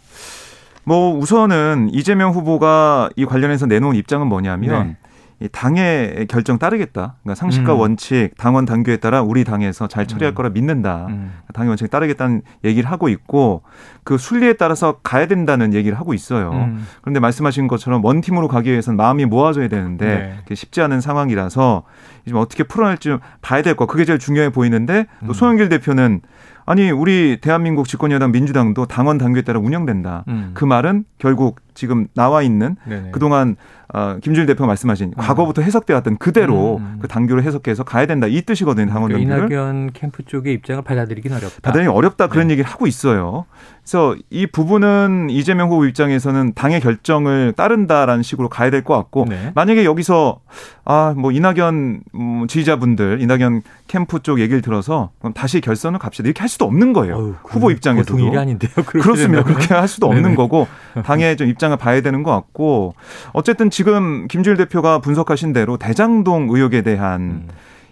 뭐 0.85 1.15
우선은 1.19 1.91
이재명 1.93 2.33
후보가 2.33 3.11
이 3.17 3.27
관련해서 3.27 3.67
내놓은 3.67 3.95
입장은 3.97 4.27
뭐냐면 4.27 4.97
이 5.41 5.49
당의 5.53 6.27
결정 6.29 6.59
따르겠다. 6.59 7.15
그러니까 7.23 7.35
상식과 7.37 7.73
네. 7.73 7.73
음. 7.73 7.81
원칙, 7.81 8.31
당원 8.37 8.65
당규에 8.65 8.97
따라 8.97 9.23
우리 9.23 9.45
당에서 9.45 9.87
잘 9.87 10.07
처리할 10.07 10.33
음. 10.33 10.35
거라 10.35 10.49
믿는다. 10.49 11.07
음. 11.11 11.33
당의 11.55 11.69
원칙에 11.69 11.87
따르겠다는 11.89 12.43
얘기를 12.65 12.91
하고 12.91 13.09
있고 13.09 13.63
그 14.03 14.19
순리에 14.19 14.55
따라서 14.55 14.99
가야 15.05 15.27
된다는 15.27 15.75
얘기를 15.75 15.97
하고 15.97 16.13
있어요. 16.13 16.51
음. 16.51 16.85
그런데 17.03 17.21
말씀하신 17.21 17.69
것처럼 17.69 18.05
원 18.05 18.21
팀으로 18.21 18.49
가기 18.49 18.71
위해서는 18.71 18.97
마음이 18.97 19.27
모아져야 19.27 19.69
되는데 19.69 20.41
네. 20.45 20.55
쉽지 20.55 20.81
않은 20.81 21.01
상황이라서 21.01 21.85
지금 22.25 22.41
어떻게 22.41 22.65
풀어낼지 22.65 23.09
좀 23.11 23.21
봐야 23.41 23.63
될 23.63 23.77
거. 23.77 23.87
그게 23.87 24.05
제일 24.05 24.19
중요해 24.19 24.51
보이는데 24.51 25.07
또 25.21 25.29
음. 25.29 25.33
송영길 25.33 25.69
대표는 25.69 26.21
아니 26.69 26.91
우리 26.91 27.39
대한민국 27.41 27.89
집권여당 27.89 28.31
민주당도 28.31 28.85
당원 28.85 29.17
당규에 29.17 29.41
따라 29.41 29.59
운영된다. 29.59 30.25
음. 30.29 30.51
그 30.53 30.67
말은 30.67 31.05
결국 31.17 31.61
지금 31.79 32.09
나와 32.15 32.43
있는 32.43 32.75
네네. 32.89 33.11
그동안 33.13 33.55
어, 33.95 34.19
김준일 34.21 34.47
대표가 34.47 34.67
말씀하신 34.67 35.15
과거부터 35.17 35.63
해석돼 35.63 35.95
왔던 35.95 36.19
그대로 36.19 36.77
음, 36.79 36.83
음. 36.83 36.99
그 37.01 37.07
당규를 37.09 37.43
해석해서 37.45 37.85
가야 37.85 38.05
된다 38.05 38.27
이 38.27 38.43
뜻이거든요 38.43 38.91
당원 38.91 39.11
그러니까 39.13 39.37
이낙연 39.47 39.93
캠프 39.95 40.25
쪽의 40.25 40.53
입장을 40.55 40.83
받아들이긴 40.83 41.33
어렵다. 41.33 41.57
받아들이기 41.63 41.89
어렵다 41.89 42.27
그런 42.27 42.49
네. 42.49 42.53
얘기를 42.53 42.69
하고 42.69 42.87
있어요. 42.89 43.47
그래서 43.83 44.15
이 44.29 44.47
부분은 44.47 45.29
이재명 45.31 45.71
후보 45.71 45.87
입장에서는 45.87 46.53
당의 46.55 46.81
결정을 46.81 47.55
따른다라는 47.57 48.23
식으로 48.23 48.51
가야 48.51 48.69
될 48.71 48.83
것 48.83 48.95
같고 48.97 49.25
네. 49.29 49.53
만약에 49.55 49.85
여기서 49.85 50.41
아 50.85 51.15
뭐 51.17 51.33
이낙연 51.33 52.01
음, 52.15 52.47
지지자분들 52.49 53.23
이낙연 53.23 53.63
캠프 53.87 54.21
쪽 54.23 54.41
얘기를 54.41 54.61
들어서 54.61 55.11
그럼 55.21 55.33
다시 55.33 55.61
결선을 55.63 55.99
갑시다 55.99 56.27
이렇게 56.27 56.41
할 56.41 56.49
수도 56.51 56.65
없는 56.67 56.93
거예요. 56.93 57.15
어휴, 57.17 57.35
후보 57.45 57.61
그건 57.69 57.73
입장에서도 57.73 58.19
일이 58.19 58.37
아닌데요. 58.37 58.71
그렇습니다. 58.85 59.17
된다면. 59.43 59.45
그렇게 59.45 59.75
할 59.75 59.89
수도 59.89 60.07
없는 60.09 60.23
네네. 60.23 60.35
거고 60.37 60.67
당의 61.05 61.37
좀 61.39 61.49
입장 61.49 61.68
을 61.73 61.77
봐야 61.77 62.01
되는 62.01 62.23
것 62.23 62.31
같고 62.31 62.95
어쨌든 63.33 63.71
지금 63.71 64.27
김주일 64.29 64.57
대표가 64.57 64.99
분석하신 65.01 65.53
대로 65.53 65.77
대장동 65.77 66.49
의혹에 66.51 66.83
대한 66.83 67.21
음. 67.21 67.49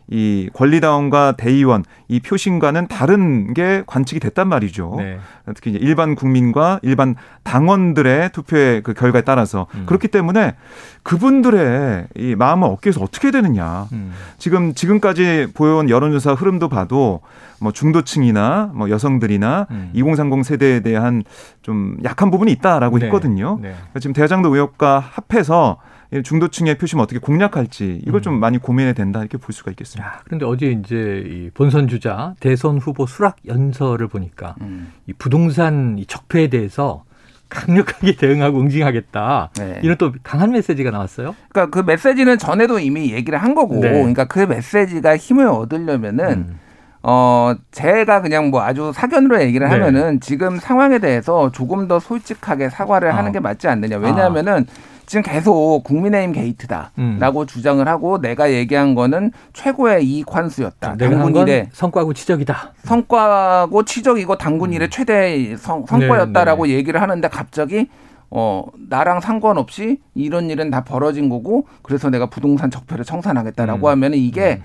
이 0.08 0.48
권리당원과 0.52 1.34
대의원 1.36 1.84
이 2.08 2.20
표심과는 2.20 2.86
다른 2.86 3.54
게 3.54 3.82
관측이 3.86 4.20
됐단 4.20 4.48
말이죠. 4.48 4.94
네. 4.98 5.18
특히 5.54 5.70
이제 5.70 5.78
일반 5.82 6.14
국민과 6.14 6.78
일반 6.82 7.16
당원들의 7.42 8.30
투표의 8.30 8.82
그 8.82 8.94
결과에 8.94 9.22
따라서 9.22 9.66
음. 9.74 9.84
그렇기 9.86 10.08
때문에 10.08 10.54
그분들의 11.02 12.06
이 12.16 12.34
마음을 12.36 12.68
얻기 12.68 12.88
위해서 12.88 13.02
어떻게 13.02 13.32
되느냐. 13.32 13.86
음. 13.92 14.12
지금 14.38 14.74
지금까지 14.74 15.48
보여온 15.54 15.90
여론조사 15.90 16.34
흐름도 16.34 16.68
봐도 16.68 17.20
뭐 17.60 17.72
중도층이나 17.72 18.70
뭐 18.74 18.90
여성들이나 18.90 19.66
음. 19.70 19.90
2030 19.92 20.44
세대에 20.44 20.80
대한 20.80 21.24
좀 21.62 21.96
약한 22.04 22.30
부분이 22.30 22.52
있다라고 22.52 22.98
네. 23.00 23.06
했거든요. 23.06 23.58
네. 23.60 23.74
지금 23.98 24.12
대장도 24.12 24.54
의혹과 24.54 25.00
합해서 25.00 25.78
이 25.78 25.95
중도층의 26.24 26.78
표심 26.78 27.00
어떻게 27.00 27.18
공략할지 27.18 28.00
이걸 28.06 28.20
음. 28.20 28.22
좀 28.22 28.40
많이 28.40 28.58
고민해야 28.58 28.94
된다 28.94 29.20
이렇게 29.20 29.38
볼 29.38 29.52
수가 29.52 29.70
있겠습니다. 29.72 30.06
야, 30.06 30.20
그런데 30.24 30.44
어제 30.46 30.66
이제 30.70 31.24
이 31.26 31.50
본선 31.52 31.88
주자 31.88 32.34
대선 32.40 32.78
후보 32.78 33.06
수락 33.06 33.36
연설을 33.46 34.08
보니까 34.08 34.54
음. 34.60 34.92
이 35.06 35.12
부동산 35.12 35.96
이 35.98 36.06
적폐에 36.06 36.48
대해서 36.48 37.04
강력하게 37.48 38.16
대응하고 38.16 38.60
응징하겠다. 38.60 39.50
네. 39.58 39.80
이런 39.82 39.96
또 39.98 40.12
강한 40.22 40.50
메시지가 40.50 40.90
나왔어요. 40.90 41.34
그러니까 41.48 41.70
그 41.70 41.84
메시지는 41.84 42.38
전에도 42.38 42.78
이미 42.78 43.12
얘기를 43.12 43.38
한 43.40 43.54
거고, 43.54 43.80
네. 43.80 43.92
그러니까 43.92 44.24
그 44.24 44.40
메시지가 44.40 45.16
힘을 45.16 45.46
얻으려면은 45.46 46.28
음. 46.28 46.58
어 47.02 47.54
제가 47.70 48.20
그냥 48.20 48.50
뭐 48.50 48.62
아주 48.62 48.90
사견으로 48.92 49.40
얘기를 49.42 49.68
네. 49.68 49.72
하면은 49.72 50.18
지금 50.18 50.58
상황에 50.58 50.98
대해서 50.98 51.52
조금 51.52 51.86
더 51.86 52.00
솔직하게 52.00 52.68
사과를 52.68 53.12
아. 53.12 53.18
하는 53.18 53.30
게 53.30 53.38
맞지 53.38 53.68
않느냐. 53.68 53.98
왜냐하면은 53.98 54.66
지금 55.06 55.22
계속 55.22 55.82
국민의힘 55.84 56.32
게이트다라고 56.32 57.40
음. 57.40 57.46
주장을 57.46 57.86
하고 57.86 58.20
내가 58.20 58.52
얘기한 58.52 58.96
거는 58.96 59.30
최고의 59.52 60.04
이익 60.04 60.34
환수였다. 60.34 60.90
한 60.90 60.98
당군 60.98 61.32
건 61.32 61.46
일의 61.46 61.68
성과고 61.72 62.12
지적이다. 62.12 62.72
성과고 62.82 63.84
치적이고 63.84 64.36
당군 64.36 64.72
일의 64.72 64.90
최대 64.90 65.56
성, 65.56 65.86
성과였다라고 65.86 66.64
음. 66.64 66.66
네, 66.66 66.74
얘기를 66.74 67.00
하는데 67.00 67.28
갑자기 67.28 67.88
어 68.30 68.64
나랑 68.88 69.20
상관없이 69.20 70.00
이런 70.14 70.50
일은 70.50 70.70
다 70.70 70.82
벌어진 70.82 71.28
거고 71.28 71.66
그래서 71.82 72.10
내가 72.10 72.26
부동산 72.26 72.72
적폐를 72.72 73.04
청산하겠다라고 73.04 73.86
음. 73.86 73.90
하면 73.92 74.12
은 74.12 74.18
이게 74.18 74.60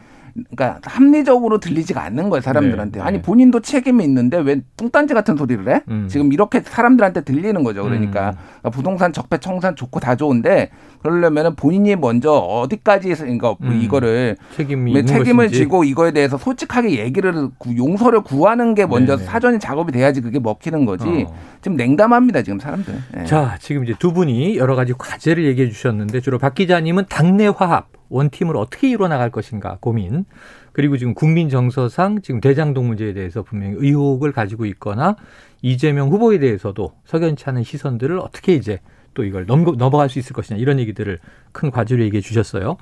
그러니까 0.56 0.80
합리적으로 0.84 1.60
들리지가 1.60 2.02
않는 2.04 2.30
거예요 2.30 2.42
사람들한테. 2.42 3.00
네, 3.00 3.04
네. 3.04 3.08
아니 3.08 3.22
본인도 3.22 3.60
책임이 3.62 4.04
있는데 4.06 4.38
왜 4.38 4.62
뚱딴지 4.78 5.14
같은 5.14 5.36
소리를 5.38 5.68
해? 5.74 5.82
음. 5.90 6.08
지금 6.10 6.32
이렇게 6.34 6.62
사람들한테 6.62 7.22
들리는 7.22 7.64
거죠. 7.64 7.84
그러니까 7.84 8.36
음. 8.66 8.72
부동산 8.72 9.14
적폐 9.14 9.38
청산 9.38 9.76
좋고 9.76 10.00
다 10.00 10.16
좋은데 10.16 10.70
그러려면은 11.02 11.56
본인이 11.56 11.96
먼저 11.96 12.32
어디까지 12.32 13.10
그러니까 13.16 13.56
음. 13.62 13.80
이거를 13.82 14.38
책임이 14.56 15.06
책임을 15.06 15.46
것인지. 15.46 15.58
지고 15.58 15.84
이거에 15.84 16.12
대해서 16.12 16.38
솔직하게 16.38 17.00
얘기를 17.00 17.50
구- 17.58 17.76
용서를 17.76 18.22
구하는 18.22 18.76
게 18.76 18.86
먼저 18.86 19.16
네네. 19.18 19.28
사전에 19.28 19.60
작업이 19.60 19.92
돼야지 19.92 20.22
그게 20.22 20.40
먹히는 20.40 20.86
거지. 20.86 21.06
어. 21.28 21.36
지금 21.62 21.76
냉담합니다 21.78 22.44
지금 22.44 22.60
사람들. 22.60 22.94
예. 23.20 23.26
자, 23.26 23.58
지금 23.60 23.84
이제 23.84 23.94
두 24.00 24.14
분이 24.14 24.58
여러 24.58 24.76
가지 24.76 24.94
과제를 24.98 25.46
얘기해 25.46 25.70
주셨는데 25.70 26.20
주로 26.22 26.38
박 26.38 26.54
기자님은 26.56 27.06
당내 27.10 27.48
화합, 27.56 27.88
원팀을 28.12 28.56
어떻게 28.58 28.90
이뤄 28.90 29.08
나갈 29.08 29.32
것인가 29.32 29.78
고민. 29.80 30.26
그리고 30.74 30.98
지금 30.98 31.14
국민 31.14 31.50
정서상 31.50 32.22
지금 32.22 32.40
대장동 32.42 32.88
문제에 32.88 33.14
대해서 33.14 33.42
분명히 33.44 33.76
의혹을 33.78 34.32
가지고 34.32 34.66
있거나 34.68 35.16
이재명 35.62 36.10
후보에 36.10 36.40
대해서도 36.40 36.94
석연치 37.06 37.44
않은 37.48 37.64
시선들을 37.64 38.20
어떻게 38.20 38.54
이제 38.54 38.80
또 39.14 39.24
이걸 39.24 39.46
넘- 39.46 39.78
넘어갈 39.78 40.10
수 40.10 40.20
있을 40.20 40.34
것이냐 40.34 40.58
이런 40.60 40.80
얘기들을 40.80 41.20
큰 41.52 41.72
과제로 41.72 42.04
얘기해 42.04 42.22
주셨어요. 42.22 42.78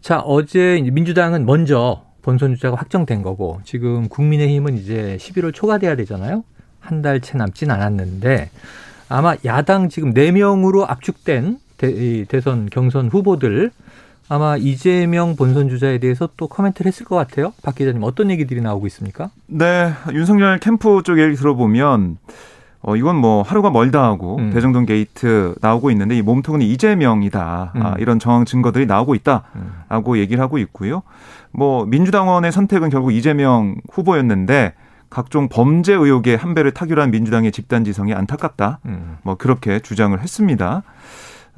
자, 0.00 0.20
어제 0.20 0.80
민주당은 0.90 1.44
먼저 1.44 2.04
본선 2.22 2.54
주자가 2.54 2.76
확정된 2.76 3.22
거고 3.22 3.60
지금 3.64 4.08
국민의힘은 4.08 4.76
이제 4.78 5.16
11월 5.20 5.52
초가 5.52 5.78
돼야 5.78 5.96
되잖아요. 5.96 6.44
한 6.80 7.02
달 7.02 7.20
채 7.20 7.36
남진 7.36 7.70
않았는데 7.70 8.50
아마 9.10 9.34
야당 9.44 9.88
지금 9.88 10.10
네명으로 10.10 10.86
압축된 10.86 11.58
대, 11.76 11.88
이 11.90 12.24
대선 12.26 12.68
경선 12.70 13.08
후보들 13.08 13.70
아마 14.28 14.56
이재명 14.56 15.36
본선 15.36 15.68
주자에 15.68 15.98
대해서 15.98 16.28
또 16.36 16.48
코멘트를 16.48 16.88
했을 16.88 17.06
것 17.06 17.16
같아요. 17.16 17.52
박 17.62 17.74
기자님 17.74 18.02
어떤 18.02 18.30
얘기들이 18.30 18.60
나오고 18.60 18.86
있습니까? 18.88 19.30
네, 19.46 19.92
윤석열 20.12 20.58
캠프 20.58 21.02
쪽 21.04 21.18
얘기 21.18 21.34
들어보면 21.34 22.18
어 22.80 22.94
이건 22.94 23.16
뭐 23.16 23.42
하루가 23.42 23.70
멀다 23.70 24.04
하고 24.04 24.36
음. 24.36 24.50
대장동 24.52 24.86
게이트 24.86 25.54
나오고 25.60 25.90
있는데 25.90 26.16
이 26.16 26.22
몸통은 26.22 26.62
이재명이다. 26.62 27.72
아, 27.74 27.94
음. 27.96 28.00
이런 28.00 28.18
정황 28.18 28.44
증거들이 28.44 28.86
나오고 28.86 29.14
있다라고 29.16 30.18
얘기를 30.18 30.42
하고 30.42 30.58
있고요. 30.58 31.02
뭐 31.50 31.86
민주당원의 31.86 32.52
선택은 32.52 32.90
결국 32.90 33.12
이재명 33.12 33.76
후보였는데 33.90 34.74
각종 35.10 35.48
범죄 35.48 35.94
의혹에 35.94 36.34
한 36.34 36.54
배를 36.54 36.72
타기로 36.72 36.97
한 36.97 37.10
민주당의 37.10 37.50
집단 37.50 37.82
지성이 37.82 38.12
안타깝다. 38.12 38.80
음. 38.84 39.16
뭐 39.22 39.36
그렇게 39.36 39.80
주장을 39.80 40.18
했습니다. 40.20 40.82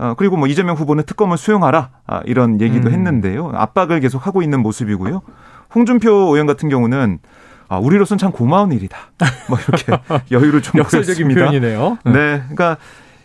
어, 0.01 0.15
그리고 0.17 0.39
뭐 0.39 0.49
이재명 0.49 0.77
후보는 0.77 1.05
특검을 1.05 1.37
수용하라 1.37 1.91
아, 2.07 2.23
이런 2.25 2.59
얘기도 2.59 2.89
음. 2.89 2.95
했는데요. 2.95 3.53
압박을 3.55 4.01
계속 4.01 4.27
하고 4.27 4.41
있는 4.41 4.61
모습이고요. 4.61 5.21
홍준표 5.75 6.11
의원 6.11 6.47
같은 6.47 6.71
경우는 6.71 7.19
아, 7.69 7.79
우리로서는 7.79 8.19
참 8.19 8.33
고마운 8.33 8.73
일이다. 8.73 8.97
뭐 9.51 9.59
이렇게 9.59 9.93
여유를 10.33 10.63
좀 10.63 10.81
역설적인. 10.81 11.29
표현이네요. 11.35 11.99
네, 12.07 12.13
그러니까 12.13 12.79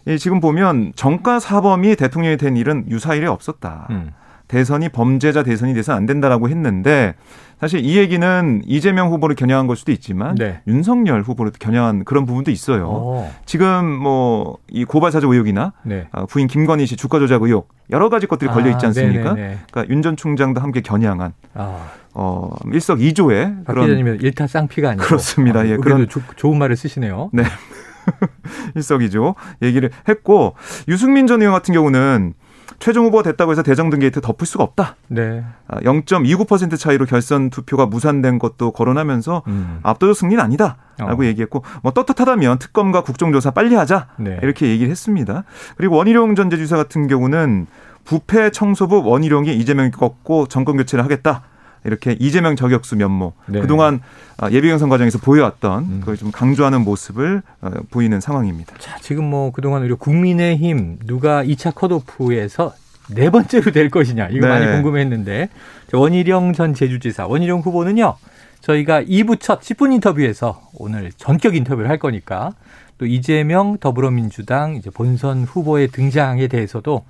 이 0.05 0.19
지금 0.19 0.41
보면 0.41 0.91
정가 0.97 1.39
사범이 1.39 1.95
대통령이 1.95 2.35
된 2.35 2.57
일은 2.57 2.85
유사일에 2.89 3.25
없었다. 3.25 3.87
음. 3.91 4.11
대선이 4.49 4.89
범죄자 4.89 5.43
대선이 5.43 5.73
돼서는 5.73 5.97
안 5.97 6.05
된다라고 6.05 6.49
했는데 6.49 7.15
사실 7.59 7.79
이 7.85 7.97
얘기는 7.97 8.61
이재명 8.65 9.09
후보를 9.11 9.35
겨냥한 9.35 9.65
걸 9.67 9.75
수도 9.77 9.91
있지만 9.93 10.35
네. 10.35 10.61
윤석열 10.67 11.21
후보를 11.21 11.51
겨냥한 11.57 12.03
그런 12.03 12.25
부분도 12.25 12.51
있어요. 12.51 12.87
어, 12.89 13.33
지금 13.45 13.85
뭐 13.97 14.57
이 14.69 14.83
고발 14.83 15.11
사주 15.11 15.27
의혹이나 15.31 15.71
네. 15.83 16.07
아, 16.11 16.25
부인 16.25 16.47
김건희 16.47 16.85
씨 16.85 16.97
주가 16.97 17.17
조작 17.19 17.43
의혹 17.43 17.69
여러 17.91 18.09
가지 18.09 18.27
것들이 18.27 18.49
걸려 18.51 18.69
있지 18.71 18.85
아, 18.85 18.89
않습니까? 18.89 19.33
네네네. 19.33 19.57
그러니까 19.71 19.93
윤 19.93 20.01
전 20.01 20.17
총장도 20.17 20.59
함께 20.59 20.81
겨냥한 20.81 21.33
아, 21.53 21.87
어 22.13 22.49
일석이조의 22.73 23.55
박 23.65 23.73
그런 23.73 23.85
기자님은 23.87 24.19
일타 24.21 24.47
쌍피가 24.47 24.89
아니고 24.89 25.03
그렇습니다. 25.05 25.65
예, 25.67 25.73
아, 25.75 25.77
그런- 25.77 25.97
그래도 25.99 26.05
조- 26.09 26.21
좋은 26.35 26.57
말을 26.59 26.75
쓰시네요. 26.75 27.29
일석이조 28.75 29.35
얘기를 29.61 29.89
했고 30.07 30.55
유승민 30.87 31.27
전 31.27 31.41
의원 31.41 31.53
같은 31.53 31.73
경우는 31.73 32.33
최종 32.79 33.05
후보가 33.05 33.23
됐다고 33.23 33.51
해서 33.51 33.63
대장동 33.63 33.99
게이트 33.99 34.21
덮을 34.21 34.45
수가 34.45 34.63
없다. 34.63 34.95
네. 35.07 35.43
아, 35.67 35.79
0.29% 35.79 36.77
차이로 36.77 37.05
결선 37.05 37.49
투표가 37.49 37.85
무산된 37.85 38.39
것도 38.39 38.71
거론하면서 38.71 39.43
음. 39.47 39.79
압도적 39.83 40.15
승리는 40.15 40.43
아니다라고 40.43 41.23
어. 41.23 41.25
얘기했고 41.25 41.63
뭐 41.83 41.91
떳떳하다면 41.91 42.59
특검과 42.59 43.01
국정조사 43.03 43.51
빨리 43.51 43.75
하자 43.75 44.07
네. 44.17 44.39
이렇게 44.41 44.67
얘기를 44.67 44.91
했습니다. 44.91 45.43
그리고 45.77 45.95
원희룡 45.97 46.35
전 46.35 46.49
제주지사 46.49 46.75
같은 46.75 47.07
경우는 47.07 47.67
부패 48.03 48.51
청소부 48.51 49.03
원희룡이 49.03 49.53
이재명이 49.55 49.91
꺾고 49.91 50.47
정권 50.47 50.77
교체를 50.77 51.03
하겠다. 51.03 51.43
이렇게 51.85 52.17
이재명 52.19 52.55
저격수 52.55 52.95
면모 52.95 53.33
네. 53.45 53.61
그동안 53.61 54.01
아, 54.37 54.49
예비경선 54.49 54.89
과정에서 54.89 55.19
보여왔던 55.19 55.83
음. 55.83 55.97
그걸 55.99 56.17
좀 56.17 56.31
강조하는 56.31 56.81
모습을 56.81 57.41
어, 57.61 57.71
보이는 57.91 58.19
상황입니다. 58.19 58.75
자, 58.79 58.97
지금 59.01 59.23
뭐 59.25 59.51
그동안 59.51 59.83
우리 59.83 59.93
국민의힘 59.93 60.99
누가 61.05 61.43
2차 61.43 61.73
컷오프에서 61.75 62.73
네 63.11 63.29
번째로 63.29 63.71
될 63.71 63.89
것이냐 63.89 64.29
이거 64.29 64.47
네. 64.47 64.53
많이 64.53 64.65
궁금했는데 64.71 65.49
저 65.91 65.99
원희룡 65.99 66.53
전 66.53 66.73
제주지사 66.73 67.27
원희룡 67.27 67.61
후보는요 67.61 68.15
저희가 68.61 69.03
2부 69.03 69.39
첫 69.39 69.61
10분 69.61 69.93
인터뷰에서 69.93 70.61
오늘 70.73 71.11
전격 71.15 71.55
인터뷰를 71.55 71.87
할 71.87 71.99
거니까 71.99 72.53
또 72.97 73.05
이재명 73.05 73.77
더불어민주당 73.77 74.75
이제 74.75 74.89
본선 74.89 75.43
후보의 75.43 75.89
등장에 75.89 76.47
대해서도 76.47 77.05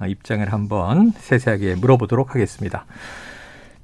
어, 0.00 0.06
입장을 0.06 0.52
한번 0.52 1.12
세세하게 1.16 1.76
물어보도록 1.76 2.34
하겠습니다. 2.34 2.84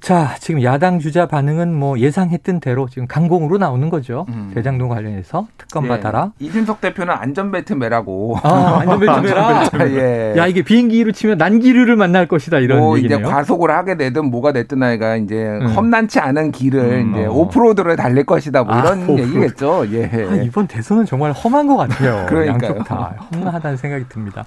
자, 0.05 0.35
지금 0.39 0.61
야당 0.61 0.99
주자 0.99 1.25
반응은 1.25 1.73
뭐 1.73 1.97
예상했던 1.97 2.59
대로 2.59 2.87
지금 2.87 3.07
강공으로 3.07 3.57
나오는 3.57 3.89
거죠. 3.89 4.27
음. 4.29 4.51
대장동 4.53 4.87
관련해서 4.87 5.47
특검 5.57 5.87
받아라. 5.87 6.31
예. 6.39 6.45
이준석 6.45 6.79
대표는 6.79 7.11
안전벨트 7.11 7.73
매라고. 7.73 8.37
아, 8.43 8.81
안전벨트 8.81 9.19
매라. 9.21 9.63
예. 9.87 10.35
야 10.37 10.45
이게 10.45 10.61
비행기로 10.61 11.11
치면 11.11 11.39
난기류를 11.39 11.95
만날 11.95 12.27
것이다 12.27 12.59
이런 12.59 12.81
뭐 12.81 12.97
이제 12.99 13.15
얘기네요. 13.15 13.27
과속을 13.27 13.71
하게 13.71 13.97
되든 13.97 14.29
뭐가 14.29 14.51
됐든 14.51 14.83
아이가 14.83 15.15
이제 15.15 15.43
음. 15.43 15.65
험난치 15.69 16.19
않은 16.19 16.51
길을 16.51 16.79
음, 16.79 17.11
이제 17.15 17.25
어. 17.25 17.31
오프로드를 17.31 17.95
달릴 17.95 18.25
것이다 18.25 18.63
뭐 18.63 18.75
아, 18.75 18.81
이런 18.81 19.01
오프로드. 19.09 19.21
얘기겠죠. 19.23 19.85
예. 19.91 20.05
아, 20.29 20.35
이번 20.35 20.67
대선은 20.67 21.05
정말 21.05 21.31
험한 21.31 21.65
것 21.65 21.77
같아요. 21.77 22.25
그러니까요. 22.29 22.47
양쪽 22.69 22.83
다 22.83 23.15
험하다는 23.33 23.77
생각이 23.77 24.05
듭니다. 24.07 24.45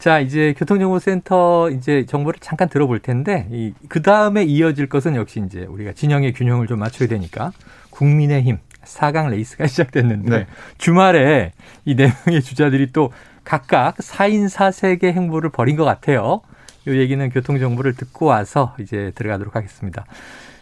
자 0.00 0.18
이제 0.18 0.54
교통정보센터 0.56 1.70
이제 1.70 2.06
정보를 2.06 2.40
잠깐 2.40 2.68
들어볼 2.70 3.00
텐데 3.00 3.46
그 3.88 4.00
다음에 4.00 4.42
이어질 4.44 4.88
것은 4.88 5.14
역시 5.14 5.42
이제 5.46 5.60
우리가 5.66 5.92
진영의 5.92 6.32
균형을 6.32 6.66
좀 6.66 6.78
맞춰야 6.78 7.06
되니까 7.06 7.52
국민의힘 7.90 8.58
4강 8.82 9.28
레이스가 9.28 9.66
시작됐는데 9.68 10.30
네. 10.38 10.46
주말에 10.78 11.52
이 11.84 11.94
네 11.94 12.10
명의 12.26 12.40
주자들이 12.42 12.92
또 12.92 13.12
각각 13.44 13.96
4인 13.98 14.48
4색의 14.48 15.12
행보를 15.12 15.50
벌인 15.50 15.76
것 15.76 15.84
같아요. 15.84 16.40
이 16.86 16.92
얘기는 16.92 17.28
교통정보를 17.28 17.94
듣고 17.94 18.24
와서 18.26 18.74
이제 18.80 19.12
들어가도록 19.14 19.54
하겠습니다. 19.54 20.06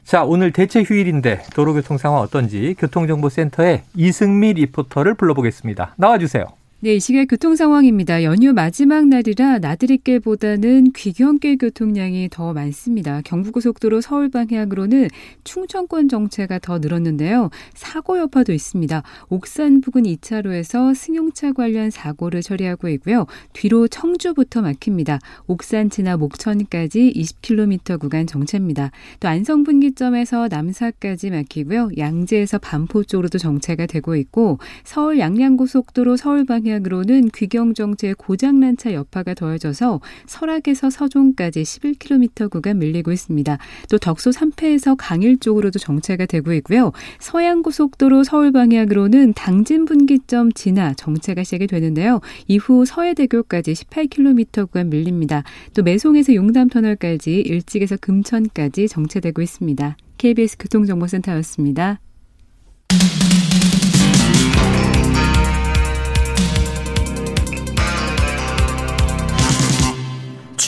자, 0.03 0.25
오늘 0.25 0.53
대체 0.53 0.83
휴일인데 0.83 1.43
도로교통 1.55 1.97
상황 1.97 2.23
어떤지 2.23 2.75
교통정보센터의 2.77 3.83
이승미 3.95 4.55
리포터를 4.55 5.15
불러보겠습니다. 5.15 5.95
나와주세요. 5.97 6.45
네, 6.81 6.95
이 6.95 7.01
시각 7.01 7.25
교통 7.25 7.57
상황입니다. 7.57 8.23
연휴 8.23 8.53
마지막 8.53 9.09
날이라 9.09 9.59
나들이길보다는 9.59 10.93
귀경길 10.93 11.59
교통량이 11.59 12.29
더 12.31 12.53
많습니다. 12.53 13.21
경부고속도로 13.23 14.01
서울 14.01 14.29
방향으로는 14.29 15.09
충청권 15.43 16.09
정체가 16.09 16.61
더 16.61 16.79
늘었는데요. 16.79 17.51
사고 17.75 18.17
여파도 18.21 18.53
있습니다. 18.53 19.03
옥산 19.29 19.81
부근 19.81 20.05
2차로에서 20.05 20.95
승용차 20.95 21.53
관련 21.53 21.91
사고를 21.91 22.43
처리하고 22.43 22.89
있고요. 22.91 23.27
뒤로 23.55 23.89
청주부터 23.89 24.63
막힙니다. 24.63 25.19
옥산 25.49 25.91
지나 25.91 26.17
목천까지 26.17 27.13
20km 27.13 27.99
구간 27.99 28.29
정체입니다. 28.29 28.93
또 29.19 29.27
안성 29.27 29.65
분기점에서 29.65 30.47
남사까지 30.47 31.31
막히고요. 31.31 31.91
양재에서 31.99 32.59
반포 32.59 33.03
쪽으로도 33.03 33.39
정체가 33.39 33.87
되고 33.87 34.15
있고 34.15 34.61
서울 34.85 35.19
양양고속도로 35.19 36.17
서울 36.17 36.47
방향 36.47 36.68
으로는 36.77 37.31
귀경정체 37.35 38.15
고장난 38.17 38.77
차 38.77 38.93
여파가 38.93 39.35
더해져서 39.35 40.01
설악에서 40.27 40.91
서종까지 40.91 41.63
11km 41.63 42.51
구간 42.51 42.79
밀리고 42.79 43.13
있습니다. 43.13 43.59
또 43.91 43.99
덕소 43.99 44.31
3패에서 44.31 44.97
강일 44.99 45.39
쪽으로도 45.39 45.79
정체가 45.79 46.27
되고 46.27 46.53
있고요. 46.55 46.93
서양고속도로 47.21 48.25
서울 48.25 48.53
방향으로는 48.53 49.35
당진 49.35 49.85
분기점 49.85 50.53
지나 50.53 50.95
정체가 50.95 51.45
시작이 51.45 51.67
되는데요. 51.67 52.21
이후 52.47 52.85
서해대교까지 52.85 53.73
18km 53.73 54.67
구간 54.67 54.91
밀립니다. 54.91 55.43
또 55.75 55.83
매송에서 55.83 56.35
용담터널까지 56.35 57.41
일찍에서 57.41 57.97
금천까지 57.97 58.89
정체되고 58.89 59.43
있습니다. 59.43 59.97
KBS 60.19 60.57
교통정보센터였습니다. 60.59 62.01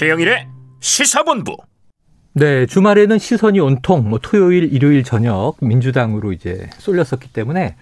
최영일의 0.00 0.46
시사본부. 0.80 1.58
네, 2.32 2.64
주말에는 2.64 3.18
시선이 3.18 3.60
온통 3.60 4.08
뭐 4.08 4.18
토요일, 4.18 4.72
일요일 4.72 5.04
저녁 5.04 5.56
민주당으로 5.60 6.32
이제 6.32 6.70
쏠렸었기 6.78 7.34
때문에 7.34 7.76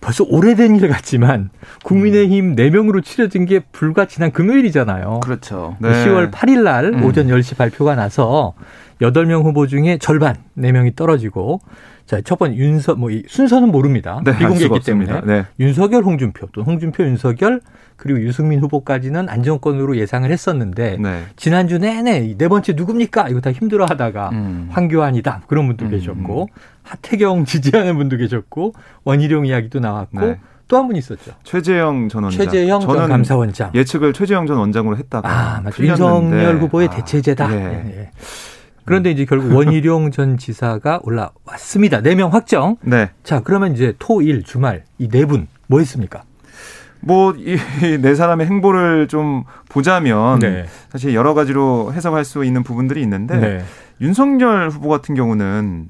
벌써 0.00 0.24
오래된 0.24 0.76
일 0.76 0.88
같지만 0.88 1.50
국민의힘 1.84 2.56
4명으로 2.56 3.04
치러진 3.04 3.44
게 3.44 3.60
불과 3.70 4.06
지난 4.06 4.32
금요일이잖아요. 4.32 5.20
그렇죠. 5.20 5.76
네. 5.80 5.90
10월 5.90 6.30
8일 6.30 6.62
날 6.62 6.86
음. 6.86 7.04
오전 7.04 7.26
10시 7.26 7.58
발표가 7.58 7.94
나서 7.94 8.54
8명 9.02 9.44
후보 9.44 9.66
중에 9.66 9.98
절반 9.98 10.36
4명이 10.56 10.96
떨어지고 10.96 11.60
자, 12.08 12.22
첫 12.22 12.38
번 12.38 12.54
윤서 12.54 12.94
뭐 12.94 13.10
이 13.10 13.22
순서는 13.28 13.70
모릅니다. 13.70 14.20
네, 14.24 14.36
비공개이기. 14.38 14.80
때문에 14.80 15.20
네. 15.26 15.44
윤석열, 15.60 16.02
홍준표 16.02 16.48
또 16.52 16.62
홍준표, 16.62 17.04
윤석열 17.04 17.60
그리고 17.96 18.20
유승민 18.22 18.60
후보까지는 18.60 19.28
안정권으로 19.28 19.96
예상을 19.98 20.30
했었는데 20.30 20.96
네. 21.00 21.22
지난주 21.36 21.78
내내 21.78 22.24
이네 22.26 22.48
번째 22.48 22.72
누굽니까? 22.72 23.28
이거 23.28 23.40
다 23.40 23.52
힘들어하다가 23.52 24.30
음. 24.32 24.68
황교안이다 24.70 25.42
그런 25.48 25.66
분도 25.66 25.84
음, 25.84 25.90
계셨고 25.90 26.48
하태경 26.82 27.44
지지하는 27.46 27.96
분도 27.98 28.16
계셨고 28.16 28.72
원희룡 29.04 29.44
이야기도 29.46 29.78
나왔고 29.80 30.20
네. 30.20 30.38
또한분 30.68 30.96
있었죠. 30.96 31.32
최재형 31.44 32.08
전 32.10 32.24
원장. 32.24 32.44
최재형 32.44 32.80
전 32.80 33.08
감사원장. 33.08 33.70
예측을 33.74 34.12
최재형 34.12 34.46
전 34.46 34.58
원장으로 34.58 34.96
했다가 34.98 35.28
아, 35.28 35.60
맞죠. 35.62 35.82
윤석열 35.84 36.58
후보의 36.60 36.88
아, 36.88 36.96
대체제다. 36.96 37.52
예. 37.54 37.56
예, 37.56 38.00
예. 38.00 38.10
그런데 38.88 39.10
이제 39.10 39.24
결국 39.24 39.52
원희룡 39.54 40.10
전 40.10 40.36
지사가 40.38 41.00
올라왔습니다. 41.02 42.00
네 42.02 42.14
명 42.14 42.32
확정. 42.32 42.76
네. 42.82 43.10
자, 43.22 43.40
그러면 43.44 43.72
이제 43.74 43.94
토, 43.98 44.20
일, 44.22 44.42
주말 44.42 44.84
이 44.98 45.08
네 45.08 45.24
분 45.26 45.46
뭐 45.68 45.78
했습니까? 45.80 46.22
뭐이네 47.00 48.14
사람의 48.14 48.46
행보를 48.46 49.06
좀 49.08 49.44
보자면 49.68 50.40
네. 50.40 50.64
사실 50.90 51.14
여러 51.14 51.32
가지로 51.34 51.92
해석할 51.92 52.24
수 52.24 52.44
있는 52.44 52.62
부분들이 52.64 53.02
있는데 53.02 53.36
네. 53.38 53.64
윤석열 54.00 54.68
후보 54.70 54.88
같은 54.88 55.14
경우는 55.14 55.88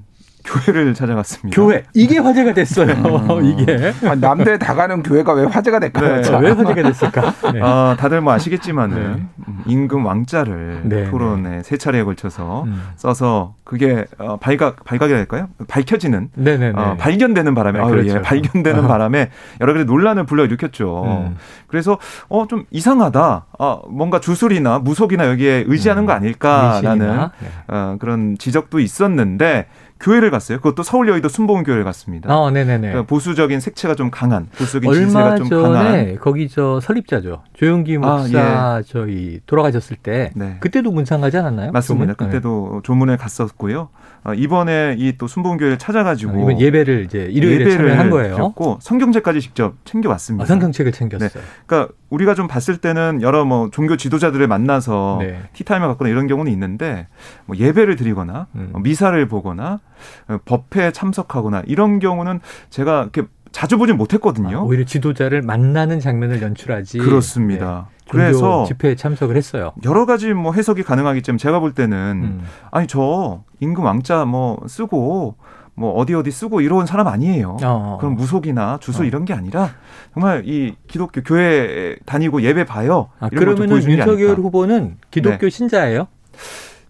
교회를 0.49 0.95
찾아갔습니다. 0.95 1.55
교회 1.55 1.85
이게 1.95 2.19
화제가 2.19 2.53
됐어요. 2.55 2.89
이게 3.43 3.93
아, 4.05 4.15
남들 4.15 4.59
다 4.59 4.75
가는 4.75 5.03
교회가 5.03 5.33
왜 5.35 5.45
화제가 5.45 5.79
될까요? 5.79 6.17
네. 6.17 6.23
자, 6.23 6.39
왜 6.39 6.51
화제가 6.51 6.83
됐을까? 6.83 7.35
네. 7.53 7.61
아, 7.63 7.97
다들 7.99 8.21
뭐 8.21 8.33
아시겠지만은 8.33 8.97
네. 8.97 9.23
음, 9.49 9.63
임금 9.67 10.05
왕자를 10.05 10.81
네, 10.85 11.11
토론에 11.11 11.63
세 11.63 11.77
차례에 11.77 12.03
걸쳐서 12.03 12.65
음. 12.65 12.83
써서 12.97 13.55
그게 13.65 14.05
어, 14.19 14.37
발각 14.39 14.83
발각이 14.85 15.13
될까요? 15.13 15.49
밝혀지는. 15.69 16.31
어, 16.75 16.97
발견되는 16.99 17.55
바람에 17.55 17.79
아, 17.79 17.85
아유, 17.85 17.91
그렇죠. 17.91 18.17
예, 18.17 18.23
발견되는 18.23 18.85
어. 18.85 18.89
바람에 18.89 19.31
여러 19.61 19.73
가지 19.75 19.85
논란을 19.85 20.25
불러일으켰죠. 20.27 21.05
음. 21.05 21.37
그래서 21.69 21.99
어 22.29 22.49
좀 22.49 22.65
이상하다. 22.71 23.45
아, 23.59 23.79
뭔가 23.91 24.21
주술이나 24.21 24.79
무속이나 24.79 25.29
여기에 25.29 25.65
의지하는 25.67 26.07
거 26.07 26.13
아닐까라는? 26.13 27.29
네. 27.41 27.49
어, 27.69 27.97
그런 28.01 28.37
지적도 28.39 28.81
있었는데 28.81 29.67
교회를 30.01 30.31
갔어요. 30.31 30.59
그것도 30.59 30.83
서울 30.85 31.09
여의도 31.09 31.29
순복음 31.29 31.65
교회를 31.65 31.83
갔습니다. 31.85 32.35
어, 32.37 32.51
네네네. 32.51 32.79
그러니까 32.89 33.03
보수적인 33.07 33.59
색채가 33.61 33.95
좀 33.97 34.11
강한 34.11 34.47
보수적인 34.57 34.89
얼마 34.89 35.35
전에 35.37 35.49
강한 35.51 36.19
거기 36.21 36.49
저 36.49 36.79
설립자죠 36.81 37.43
조영기 37.55 37.97
아, 37.97 37.99
목사 37.99 38.83
저희 38.87 39.41
돌아가셨을 39.47 39.97
때 39.97 40.31
네. 40.37 40.59
그때도 40.61 40.93
문상하지 40.93 41.37
않았나요? 41.39 41.73
맞습니다. 41.73 42.15
조문? 42.15 42.31
그때도 42.31 42.83
조문에 42.85 43.17
갔었고요. 43.17 43.89
어, 44.25 44.35
이번에 44.35 44.95
이 44.99 45.19
또 45.19 45.27
순복음 45.27 45.59
교회를 45.59 45.79
찾아가지고 45.79 46.33
네. 46.33 46.43
이번 46.43 46.61
예배를 46.61 47.05
이제 47.05 47.29
일요일에 47.31 47.69
참여한 47.77 48.11
거예요. 48.11 48.35
드렸고 48.37 48.79
성경책까지 48.81 49.41
직접 49.41 49.75
챙겨 49.85 50.09
왔습니다. 50.11 50.45
아, 50.45 50.47
성경책을 50.47 50.93
챙겼어요. 50.93 51.43
그러니까 51.67 51.93
우리가 52.11 52.35
좀 52.35 52.49
봤을 52.49 52.79
때는 52.79 53.21
여러 53.23 53.45
뭐 53.45 53.69
종교 53.71 53.97
지도자들을 53.97 54.47
만나서 54.47 55.19
네. 55.21 55.41
티타임을 55.53 55.89
갖거나 55.89 56.11
이런 56.11 56.27
경우는 56.27 56.51
있는데 56.53 57.07
뭐 57.47 57.57
예배를 57.57 57.97
드리거나 57.97 58.47
음. 58.55 58.71
어, 58.73 58.79
미사를 58.79 59.27
보거나 59.29 59.81
어, 60.29 60.39
법회에 60.45 60.93
참석하거나 60.93 61.65
이런 61.67 61.99
경우는 61.99 62.41
제가 62.71 63.03
이렇게 63.03 63.23
자주 63.53 63.79
보진 63.79 63.97
못했거든요. 63.97 64.59
아, 64.59 64.63
오히려 64.63 64.85
지도자를 64.85 65.43
만나는 65.43 66.01
장면을 66.01 66.43
연출하지. 66.43 66.99
그렇습니다. 66.99 67.89
네. 67.91 68.05
그래서 68.11 68.65
집회에 68.65 68.95
참석을 68.95 69.37
했어요. 69.37 69.73
여러 69.85 70.07
가지 70.07 70.33
뭐 70.33 70.53
해석이 70.53 70.83
가능하기 70.83 71.23
때문에 71.23 71.39
제가 71.39 71.61
볼 71.61 71.73
때는 71.73 71.97
음. 72.23 72.45
아니 72.71 72.87
저 72.87 73.43
임금 73.61 73.85
왕자 73.85 74.25
뭐 74.25 74.63
쓰고 74.67 75.37
뭐 75.79 75.93
어디 75.93 76.15
어디 76.15 76.31
쓰고 76.31 76.61
이런 76.61 76.87
사람 76.87 77.07
아니에요. 77.07 77.57
어. 77.63 77.97
그럼 78.01 78.17
무속이나 78.17 78.79
주술 78.81 79.05
어. 79.05 79.07
이런 79.07 79.25
게 79.25 79.33
아니라 79.33 79.71
정말 80.13 80.43
이 80.45 80.75
기독교 80.89 81.23
교회 81.23 81.97
다니고 82.05 82.43
예배 82.43 82.65
봐요. 82.65 83.11
아, 83.21 83.29
그러면은 83.29 83.83
윤석열. 83.83 84.37
후보는 84.37 84.97
기독교 85.11 85.39
네. 85.39 85.51
신자예요? 85.51 86.09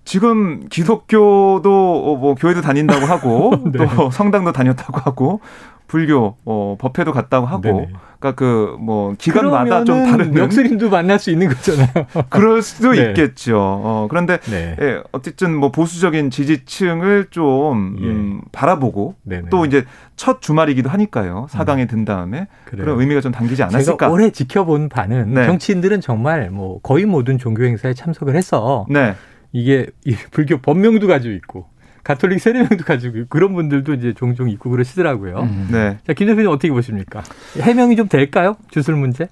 지금 0.09 0.67
기독교도 0.71 1.71
어, 1.71 2.17
뭐 2.17 2.35
교회도 2.35 2.63
다닌다고 2.63 3.05
하고 3.05 3.53
네. 3.71 3.87
또 3.95 4.11
성당도 4.11 4.53
다녔다고 4.53 5.01
하고 5.01 5.41
불교 5.87 6.35
어, 6.47 6.77
법회도 6.81 7.13
갔다고 7.13 7.45
하고 7.47 7.61
네네. 7.63 7.89
그러니까 8.19 8.33
그 8.35 8.77
뭐 8.81 9.15
기간마다 9.19 9.85
좀 9.85 10.07
다른 10.07 10.35
역스님도 10.35 10.89
만날 10.89 11.19
수 11.19 11.31
있는 11.31 11.49
거잖아요. 11.51 11.89
그럴 12.31 12.63
수도 12.63 12.93
네. 12.93 13.09
있겠죠. 13.09 13.59
어, 13.59 14.07
그런데 14.09 14.39
네. 14.51 14.77
예, 14.81 15.03
어쨌든 15.13 15.55
뭐 15.55 15.71
보수적인 15.71 16.31
지지층을 16.31 17.27
좀 17.31 17.97
예. 18.01 18.07
음, 18.07 18.41
바라보고 18.51 19.15
네네. 19.25 19.51
또 19.51 19.67
이제 19.67 19.85
첫 20.17 20.41
주말이기도 20.41 20.89
하니까요. 20.89 21.49
사강에 21.51 21.87
든 21.87 22.07
다음에 22.07 22.49
그래요. 22.65 22.85
그런 22.87 23.01
의미가 23.01 23.21
좀 23.21 23.31
담기지 23.31 23.57
제가 23.57 23.69
않았을까. 23.69 24.09
오래 24.09 24.31
지켜본 24.31 24.89
바는 24.89 25.35
네. 25.35 25.45
정치인들은 25.45 26.01
정말 26.01 26.51
뭐 26.51 26.81
거의 26.81 27.05
모든 27.05 27.37
종교 27.37 27.65
행사에 27.65 27.93
참석을 27.93 28.37
해서 28.37 28.87
네. 28.89 29.15
이게 29.53 29.87
이 30.05 30.15
불교 30.31 30.59
법명도 30.59 31.07
가지고 31.07 31.35
있고 31.35 31.67
가톨릭 32.05 32.41
세례명도 32.41 32.85
가지고 32.85 33.19
있고 33.19 33.29
그런 33.29 33.55
분들도 33.55 33.95
이제 33.95 34.13
종종 34.15 34.49
있고 34.49 34.71
그러시더라고요. 34.71 35.41
음. 35.41 35.69
네. 35.71 35.99
자, 36.07 36.13
김 36.15 36.27
대표님 36.27 36.51
어떻게 36.51 36.71
보십니까? 36.71 37.23
해명이 37.61 37.97
좀 37.97 38.09
될까요? 38.09 38.57
주술 38.71 38.97
문제? 38.97 39.29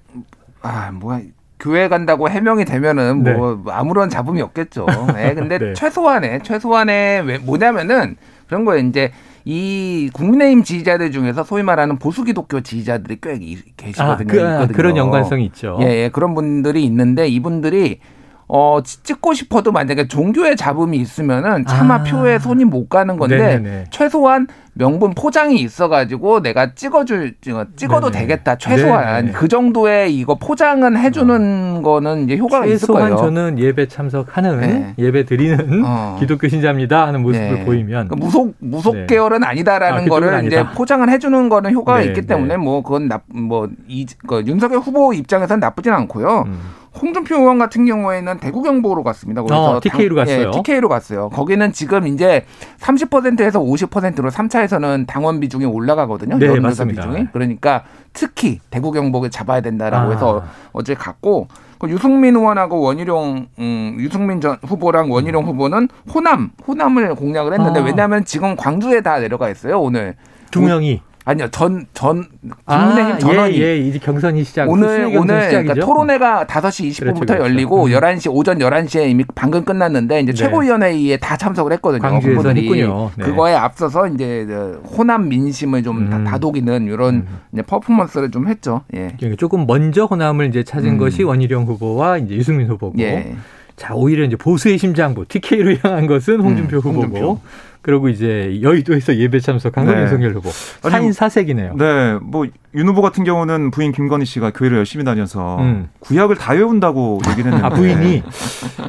아, 0.61 0.91
뭐야. 0.91 1.21
교회 1.59 1.87
간다고 1.87 2.29
해명이 2.29 2.65
되면은 2.65 3.23
뭐 3.23 3.63
아무런 3.69 4.09
잡음이 4.11 4.41
없겠죠. 4.43 4.85
네, 5.15 5.33
근데 5.33 5.57
네. 5.59 5.73
최소한의 5.73 6.41
최소한의 6.43 7.23
왜 7.25 7.37
뭐냐면은 7.39 8.15
그런 8.47 8.63
거예요. 8.63 8.85
이제 8.85 9.11
이 9.43 10.11
국민의힘 10.13 10.61
지지자들 10.63 11.11
중에서 11.11 11.43
소위 11.43 11.63
말하는 11.63 11.97
보수 11.97 12.23
기독교 12.23 12.61
지지자들이 12.61 13.17
꽤 13.23 13.37
이- 13.41 13.57
계시거든요. 13.75 14.27
그, 14.27 14.45
아. 14.45 14.67
그런 14.67 14.97
연관성이 14.97 15.45
있죠. 15.45 15.79
예, 15.81 15.85
예, 16.03 16.09
그런 16.09 16.35
분들이 16.35 16.83
있는데 16.83 17.27
이분들이 17.27 18.01
어 18.49 18.79
찌- 18.83 19.03
찍고 19.03 19.33
싶어도 19.33 19.71
만약에 19.73 20.07
종교의 20.07 20.55
잡음이 20.55 20.97
있으면은 20.97 21.65
차마 21.65 21.95
아. 21.95 22.03
표에 22.03 22.39
손이 22.39 22.63
못 22.63 22.87
가는 22.87 23.17
건데 23.17 23.37
네네네. 23.37 23.83
최소한 23.89 24.47
명분 24.73 25.13
포장이 25.15 25.55
있어가지고 25.59 26.41
내가 26.43 26.73
찍어줄 26.73 27.33
찍어도 27.41 28.09
네네. 28.11 28.19
되겠다 28.25 28.57
최소한 28.57 29.25
네네. 29.25 29.31
그 29.33 29.47
정도의 29.49 30.15
이거 30.15 30.35
포장은 30.35 30.95
해주는 30.97 31.81
거는 31.81 32.23
이제 32.25 32.37
효과가 32.37 32.65
있을 32.67 32.79
최소한 32.79 33.01
거예요. 33.09 33.17
저는 33.17 33.59
예배 33.59 33.87
참석하는 33.89 34.61
네. 34.61 34.93
예배 34.97 35.25
드리는 35.25 35.83
어. 35.85 36.15
기독교 36.19 36.47
신자입니다 36.47 37.05
하는 37.07 37.23
모습을 37.23 37.53
네. 37.53 37.65
보이면 37.65 38.07
그러니까 38.07 38.15
무속 38.15 38.53
무속 38.59 38.95
네. 38.95 39.07
계열은 39.07 39.43
아, 39.43 39.49
아니다라는 39.49 40.03
그쪽은 40.03 40.09
거를 40.21 40.33
아니다. 40.33 40.61
이제 40.61 40.69
포장을 40.73 41.09
해주는 41.09 41.49
거는 41.49 41.73
효과가 41.73 41.99
네, 41.99 42.05
있기 42.05 42.21
네. 42.21 42.27
때문에 42.27 42.55
뭐 42.55 42.81
그건 42.81 43.09
나뭐이 43.09 44.05
그 44.25 44.43
윤석열 44.45 44.79
후보 44.79 45.11
입장에서는 45.11 45.59
나쁘진 45.59 45.91
않고요. 45.91 46.43
음. 46.47 46.59
홍준표 47.01 47.35
의원 47.35 47.57
같은 47.59 47.85
경우에는 47.85 48.39
대구 48.39 48.61
경보로 48.61 49.03
갔습니다. 49.03 49.41
어, 49.41 49.79
TK 49.79 50.07
로 50.09 50.15
갔어요. 50.15 50.47
예, 50.47 50.51
TK로 50.51 50.89
갔어요. 50.89 51.29
거기는 51.29 51.71
지금 51.71 52.07
이제 52.07 52.45
30%에서 52.79 53.59
50%로 53.59 54.29
3차에서는 54.29 55.05
당원 55.07 55.39
비중이 55.39 55.65
올라가거든요. 55.65 56.37
네, 56.37 56.59
맞습니다. 56.59 57.07
비중이. 57.07 57.27
그러니까 57.31 57.83
특히 58.13 58.59
대구 58.69 58.91
경북을 58.91 59.29
잡아야 59.29 59.61
된다라고 59.61 60.09
아. 60.09 60.13
해서 60.13 60.43
어제 60.73 60.93
갔고 60.95 61.47
그 61.79 61.89
유승민 61.89 62.35
의원하고 62.35 62.81
원희룡 62.81 63.47
음, 63.59 63.97
유승민 63.99 64.41
전 64.41 64.57
후보랑 64.63 65.11
원희룡 65.11 65.45
후보는 65.45 65.87
호남 66.13 66.51
호남을 66.67 67.15
공략을 67.15 67.53
했는데 67.53 67.79
아. 67.79 67.83
왜냐하면 67.83 68.25
지금 68.25 68.55
광주에 68.55 69.01
다 69.01 69.19
내려가 69.19 69.49
있어요 69.49 69.79
오늘. 69.79 70.15
두 70.49 70.61
명이 70.61 71.01
아니요 71.27 71.49
전 71.51 71.85
전 71.93 72.23
국민의힘 72.65 73.15
아, 73.15 73.17
전원이 73.17 73.57
예, 73.59 73.61
예, 73.65 73.77
이제 73.77 73.99
경선이 73.99 74.43
시작. 74.45 74.69
오늘 74.69 74.87
수순위 74.87 75.11
경선 75.13 75.21
오늘 75.35 75.43
시작이죠. 75.43 75.73
그러니까 75.73 75.85
토론회가 75.85 76.45
5시 76.45 76.89
20분부터 76.89 77.03
그렇죠, 77.03 77.25
그렇죠. 77.25 77.43
열리고 77.43 77.83
음. 77.85 77.91
11시 77.91 78.33
오전 78.33 78.59
11시에 78.59 79.09
이미 79.09 79.25
방금 79.35 79.65
끝났는데 79.65 80.21
이제 80.21 80.31
네. 80.31 80.37
최고위원회에 80.37 81.17
다 81.17 81.35
참석을 81.35 81.73
했거든요. 81.73 82.01
광주에서 82.01 82.39
후보들이. 82.39 82.61
했군요. 82.63 83.11
네. 83.17 83.25
그거에 83.25 83.53
앞서서 83.55 84.07
이제 84.07 84.45
그 84.47 84.81
호남 84.97 85.27
민심을 85.27 85.83
좀 85.83 86.09
다- 86.09 86.17
음. 86.17 86.23
다독이는 86.23 86.85
이런 86.87 87.15
음. 87.15 87.27
이제 87.51 87.61
퍼포먼스를 87.61 88.31
좀 88.31 88.47
했죠. 88.47 88.81
예. 88.93 89.11
그러니까 89.17 89.35
조금 89.37 89.67
먼저 89.67 90.05
호남을 90.05 90.47
이제 90.47 90.63
찾은 90.63 90.91
음. 90.91 90.97
것이 90.97 91.23
원희룡 91.23 91.65
후보와 91.65 92.19
이제 92.19 92.35
유승민 92.35 92.67
후보고. 92.69 92.93
예. 92.99 93.35
자, 93.75 93.93
오히려 93.93 94.23
이제 94.23 94.35
보수의 94.35 94.77
심장부 94.79 95.25
TK로 95.27 95.75
향한 95.83 96.07
것은 96.07 96.39
홍준표 96.39 96.77
음, 96.77 96.81
후보고. 96.81 97.01
홍준표. 97.03 97.39
그리고 97.81 98.09
이제 98.09 98.59
여의도에서 98.61 99.15
예배 99.15 99.39
참석한 99.39 99.85
건 99.85 99.95
네. 99.95 100.01
윤석열 100.01 100.33
후보. 100.33 100.49
사인 100.49 101.13
사색이네요. 101.13 101.75
네, 101.77 102.15
뭐 102.21 102.45
윤 102.77 102.87
후보 102.87 103.01
같은 103.01 103.23
경우는 103.23 103.71
부인 103.71 103.91
김건희 103.91 104.25
씨가 104.25 104.51
교회를 104.51 104.77
열심히 104.77 105.03
다녀서 105.03 105.57
음. 105.61 105.89
구약을 105.99 106.35
다 106.35 106.53
외운다고 106.53 107.19
얘기를 107.31 107.51
했는데 107.51 107.65
아, 107.65 107.69
부인이 107.69 108.21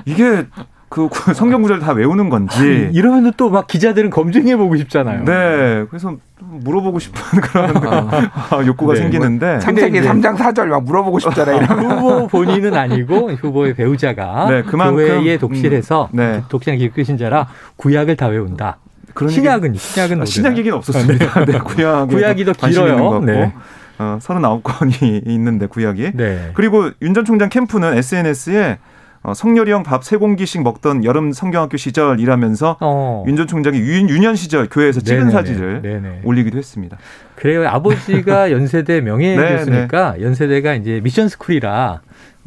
이게 0.05 0.44
그 0.88 1.09
구- 1.09 1.35
성경 1.35 1.61
구절 1.62 1.81
다 1.81 1.92
외우는 1.92 2.31
건지. 2.31 2.88
이러면 2.94 3.33
또 3.37 3.51
막 3.51 3.66
기자들은 3.66 4.11
검증해 4.11 4.57
보고 4.57 4.77
싶잖아요. 4.77 5.24
네. 5.24 5.85
그래서 5.90 6.16
물어보고 6.40 6.98
싶은 6.98 7.40
그런 7.42 7.77
아, 7.77 8.62
욕구가 8.64 8.94
네. 8.94 9.01
생기는데. 9.01 9.59
창세기 9.59 9.98
이제- 9.98 10.09
3장 10.09 10.37
4절 10.37 10.66
막 10.66 10.85
물어보고 10.85 11.18
싶잖아. 11.18 11.53
이런. 11.55 11.79
후보 11.79 12.27
본인은 12.29 12.74
아니고 12.74 13.33
후보의 13.33 13.74
배우자가 13.74 14.48
네, 14.51 14.62
그만큼, 14.62 14.96
교회에 15.07 15.37
독실해서 15.38 16.09
음, 16.12 16.16
네. 16.16 16.42
독실한 16.48 16.79
기독교 16.79 17.03
신자라 17.03 17.48
구약을 17.77 18.16
다 18.16 18.27
외운다. 18.29 18.79
그런 19.14 19.31
신약은 19.31 19.74
신약은 19.74 20.22
아, 20.22 20.24
신약 20.24 20.51
어디나? 20.53 20.59
얘기는 20.59 20.77
없었습니다. 20.79 21.44
네, 21.44 21.59
구약에 21.59 22.14
구약이 22.14 22.44
더 22.44 22.53
길어요. 22.53 23.20
네. 23.20 23.53
어, 23.98 24.18
39건이 24.20 25.27
있는데 25.27 25.66
구약이. 25.66 26.12
네. 26.14 26.51
그리고 26.55 26.90
윤 27.03 27.14
전 27.14 27.24
총장 27.24 27.48
캠프는 27.48 27.96
SNS에 27.98 28.79
어, 29.22 29.35
성렬이 29.35 29.70
형 29.70 29.83
밥 29.83 30.02
세 30.04 30.16
공기씩 30.16 30.62
먹던 30.62 31.04
여름 31.04 31.33
성경학교 31.33 31.76
시절이라면서 31.76 32.76
어. 32.81 33.24
윤전 33.26 33.46
총장이 33.46 33.78
유, 33.78 34.00
유년 34.09 34.37
시절 34.37 34.68
교회에서 34.68 35.00
찍은 35.00 35.18
네네네. 35.28 35.33
사진을 35.33 35.83
네네. 35.83 36.20
올리기도 36.24 36.57
했습니다. 36.59 36.96
그래요. 37.35 37.66
아버지가 37.68 38.50
연세대 38.52 39.00
명예 39.00 39.37
네, 39.37 39.57
교수니까 39.57 40.20
연세대가 40.20 40.74
이제 40.74 41.00
미션 41.02 41.28
스쿨이라 41.28 42.00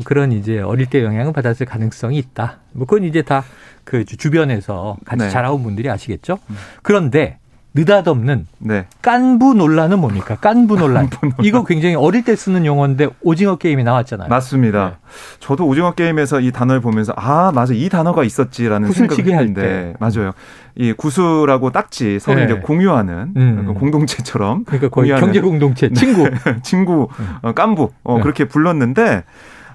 그런 0.06 0.32
이제 0.32 0.60
어릴 0.60 0.88
때 0.88 1.04
영향을 1.04 1.34
받았을 1.34 1.66
가능성이 1.66 2.18
있다. 2.18 2.60
뭐 2.74 2.86
그건 2.88 3.04
이제 3.04 3.22
다 3.22 3.44
그 3.84 4.06
주변에서 4.06 4.96
같이 5.06 5.24
네. 5.24 5.30
자라온 5.32 5.64
분들이 5.64 5.90
아시겠죠. 5.90 6.38
그런데 6.84 7.40
느닷없는 7.74 8.48
네. 8.60 8.86
깐부 9.02 9.54
논란은 9.54 10.00
뭡니까? 10.00 10.36
깐부 10.36 10.78
논란. 10.78 11.10
이거 11.42 11.64
굉장히 11.64 11.96
어릴 11.96 12.24
때 12.24 12.36
쓰는 12.36 12.66
용어인데 12.66 13.08
오징어 13.22 13.56
게임이 13.56 13.84
나왔잖아요. 13.84 14.28
맞습니다. 14.28 14.90
네. 14.90 14.96
저도 15.40 15.66
오징어 15.66 15.92
게임에서 15.94 16.42
이 16.42 16.52
단어를 16.52 16.82
보면서 16.82 17.14
아 17.16 17.52
맞아 17.56 17.74
이 17.74 17.88
단어가 17.88 18.26
있었지라는 18.26 18.92
할 18.92 19.10
했는데 19.10 19.62
때. 19.62 19.94
맞아요. 20.00 20.32
이 20.76 20.92
구슬하고 20.92 21.72
딱지 21.72 22.20
서로 22.20 22.40
네. 22.40 22.46
이제 22.46 22.56
공유하는 22.56 23.34
음. 23.38 23.64
그 23.68 23.74
공동체처럼 23.74 24.66
그러니까 24.66 24.90
거의 24.90 25.12
경제 25.18 25.40
공동체 25.40 25.90
친구. 25.94 26.30
친구 26.64 27.08
어, 27.42 27.54
깐부 27.54 27.90
어, 28.04 28.18
네. 28.18 28.22
그렇게 28.22 28.46
불렀는데 28.46 29.24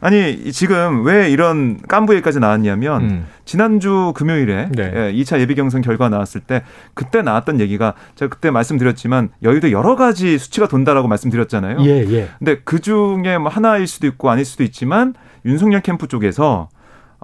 아니 0.00 0.32
이- 0.32 0.52
지금 0.52 1.04
왜 1.04 1.30
이런 1.30 1.78
깐부 1.88 2.12
얘기까지 2.14 2.38
나왔냐면 2.40 3.02
음. 3.02 3.26
지난주 3.44 4.12
금요일에 4.14 4.68
네. 4.72 4.92
예, 4.94 5.12
2차 5.12 5.40
예비 5.40 5.54
경선 5.54 5.80
결과 5.82 6.08
나왔을 6.08 6.40
때 6.40 6.62
그때 6.94 7.22
나왔던 7.22 7.60
얘기가 7.60 7.94
제가 8.14 8.28
그때 8.34 8.50
말씀드렸지만 8.50 9.30
여의도 9.42 9.72
여러 9.72 9.96
가지 9.96 10.38
수치가 10.38 10.68
돈다라고 10.68 11.08
말씀드렸잖아요. 11.08 11.78
예, 11.80 12.04
예. 12.10 12.28
근데 12.38 12.60
그 12.64 12.80
중에 12.80 13.38
뭐 13.38 13.48
하나일 13.50 13.86
수도 13.86 14.06
있고 14.06 14.30
아닐 14.30 14.44
수도 14.44 14.62
있지만 14.64 15.14
윤석열 15.44 15.80
캠프 15.80 16.06
쪽에서 16.08 16.68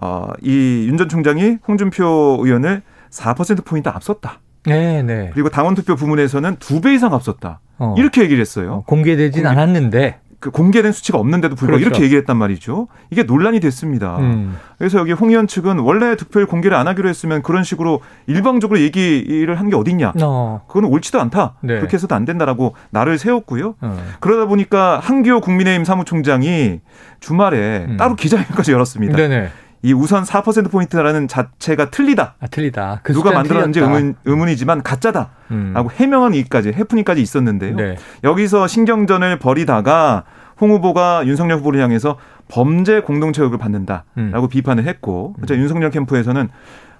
어, 0.00 0.28
이 0.42 0.86
윤 0.88 0.96
전 0.96 1.08
총장이 1.08 1.58
홍준표 1.68 2.38
의원을 2.42 2.82
4% 3.10 3.64
포인트 3.64 3.88
앞섰다. 3.88 4.40
네, 4.64 5.02
네. 5.02 5.30
그리고 5.34 5.48
당원 5.48 5.74
투표 5.74 5.96
부문에서는 5.96 6.56
두 6.60 6.80
배 6.80 6.94
이상 6.94 7.12
앞섰다. 7.12 7.60
어. 7.78 7.94
이렇게 7.98 8.22
얘기를 8.22 8.40
했어요. 8.40 8.72
어, 8.72 8.84
공개되진 8.86 9.42
공개- 9.42 9.48
않았는데. 9.48 10.18
그 10.42 10.50
공개된 10.50 10.90
수치가 10.90 11.18
없는데도 11.18 11.54
불구하고 11.54 11.78
그렇죠. 11.78 11.90
이렇게 11.94 12.04
얘기했단 12.04 12.36
말이죠. 12.36 12.88
이게 13.10 13.22
논란이 13.22 13.60
됐습니다. 13.60 14.18
음. 14.18 14.56
그래서 14.76 14.98
여기 14.98 15.12
홍 15.12 15.30
의원 15.30 15.46
측은 15.46 15.78
원래 15.78 16.16
득표율 16.16 16.46
공개를 16.46 16.76
안 16.76 16.88
하기로 16.88 17.08
했으면 17.08 17.42
그런 17.42 17.62
식으로 17.62 18.00
일방적으로 18.26 18.80
얘기를 18.80 19.58
한 19.58 19.70
게 19.70 19.76
어딨냐. 19.76 20.14
어. 20.20 20.62
그거는 20.66 20.88
옳지도 20.88 21.20
않다. 21.20 21.54
네. 21.60 21.76
그렇게 21.76 21.94
해서도 21.94 22.14
안 22.16 22.24
된다라고 22.24 22.74
나를 22.90 23.16
세웠고요. 23.18 23.76
어. 23.80 24.04
그러다 24.18 24.46
보니까 24.46 24.98
한기호 25.00 25.40
국민의힘 25.40 25.84
사무총장이 25.84 26.80
주말에 27.20 27.86
음. 27.88 27.96
따로 27.96 28.16
기자회견까지 28.16 28.72
열었습니다. 28.72 29.16
네네. 29.16 29.48
이 29.82 29.92
우선 29.92 30.22
4% 30.22 30.70
포인트라는 30.70 31.26
자체가 31.26 31.90
틀리다. 31.90 32.36
아, 32.40 32.46
틀리다. 32.46 33.00
그 33.02 33.12
누가 33.12 33.32
만들었는지 33.32 33.80
틀렸다. 33.80 33.94
의문, 33.96 34.14
의문 34.24 34.48
이지만 34.48 34.82
가짜다. 34.82 35.30
음. 35.50 35.72
라고 35.74 35.90
해명한 35.90 36.34
이까지 36.34 36.68
해프닝까지 36.70 37.20
있었는데요. 37.20 37.76
네. 37.76 37.96
여기서 38.22 38.68
신경전을 38.68 39.40
벌이다가 39.40 40.24
홍 40.62 40.70
후보가 40.70 41.26
윤석열 41.26 41.58
후보를 41.58 41.80
향해서 41.82 42.16
범죄 42.46 43.00
공동체 43.00 43.42
의혹을 43.42 43.58
받는다라고 43.58 44.04
음. 44.18 44.48
비판을 44.48 44.86
했고, 44.86 45.34
자, 45.46 45.54
윤석열 45.56 45.90
캠프에서는 45.90 46.48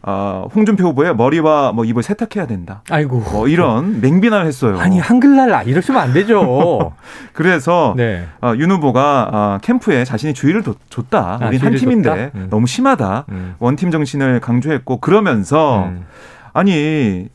어, 0.04 0.48
홍준표 0.52 0.82
후보의 0.88 1.14
머리와 1.14 1.70
뭐 1.70 1.84
입을 1.84 2.02
세탁해야 2.02 2.48
된다. 2.48 2.82
아이고. 2.90 3.20
뭐 3.20 3.46
이런 3.46 4.00
맹비난을 4.00 4.46
했어요. 4.46 4.76
아니 4.80 4.98
한글날 4.98 5.54
아, 5.54 5.62
이러시면 5.62 6.00
안 6.02 6.12
되죠. 6.12 6.92
그래서 7.32 7.94
네. 7.96 8.24
어, 8.42 8.52
윤 8.56 8.72
후보가 8.72 9.30
어, 9.32 9.58
캠프에 9.62 10.04
자신이 10.04 10.34
주의를 10.34 10.64
뒀- 10.64 10.76
줬다. 10.90 11.38
아, 11.40 11.46
우린 11.46 11.60
한 11.60 11.76
팀인데? 11.76 12.32
음. 12.34 12.48
너무 12.50 12.66
심하다. 12.66 13.26
음. 13.28 13.54
원팀 13.60 13.92
정신을 13.92 14.40
강조했고 14.40 14.96
그러면서 14.98 15.84
음. 15.84 16.04
아니 16.52 17.28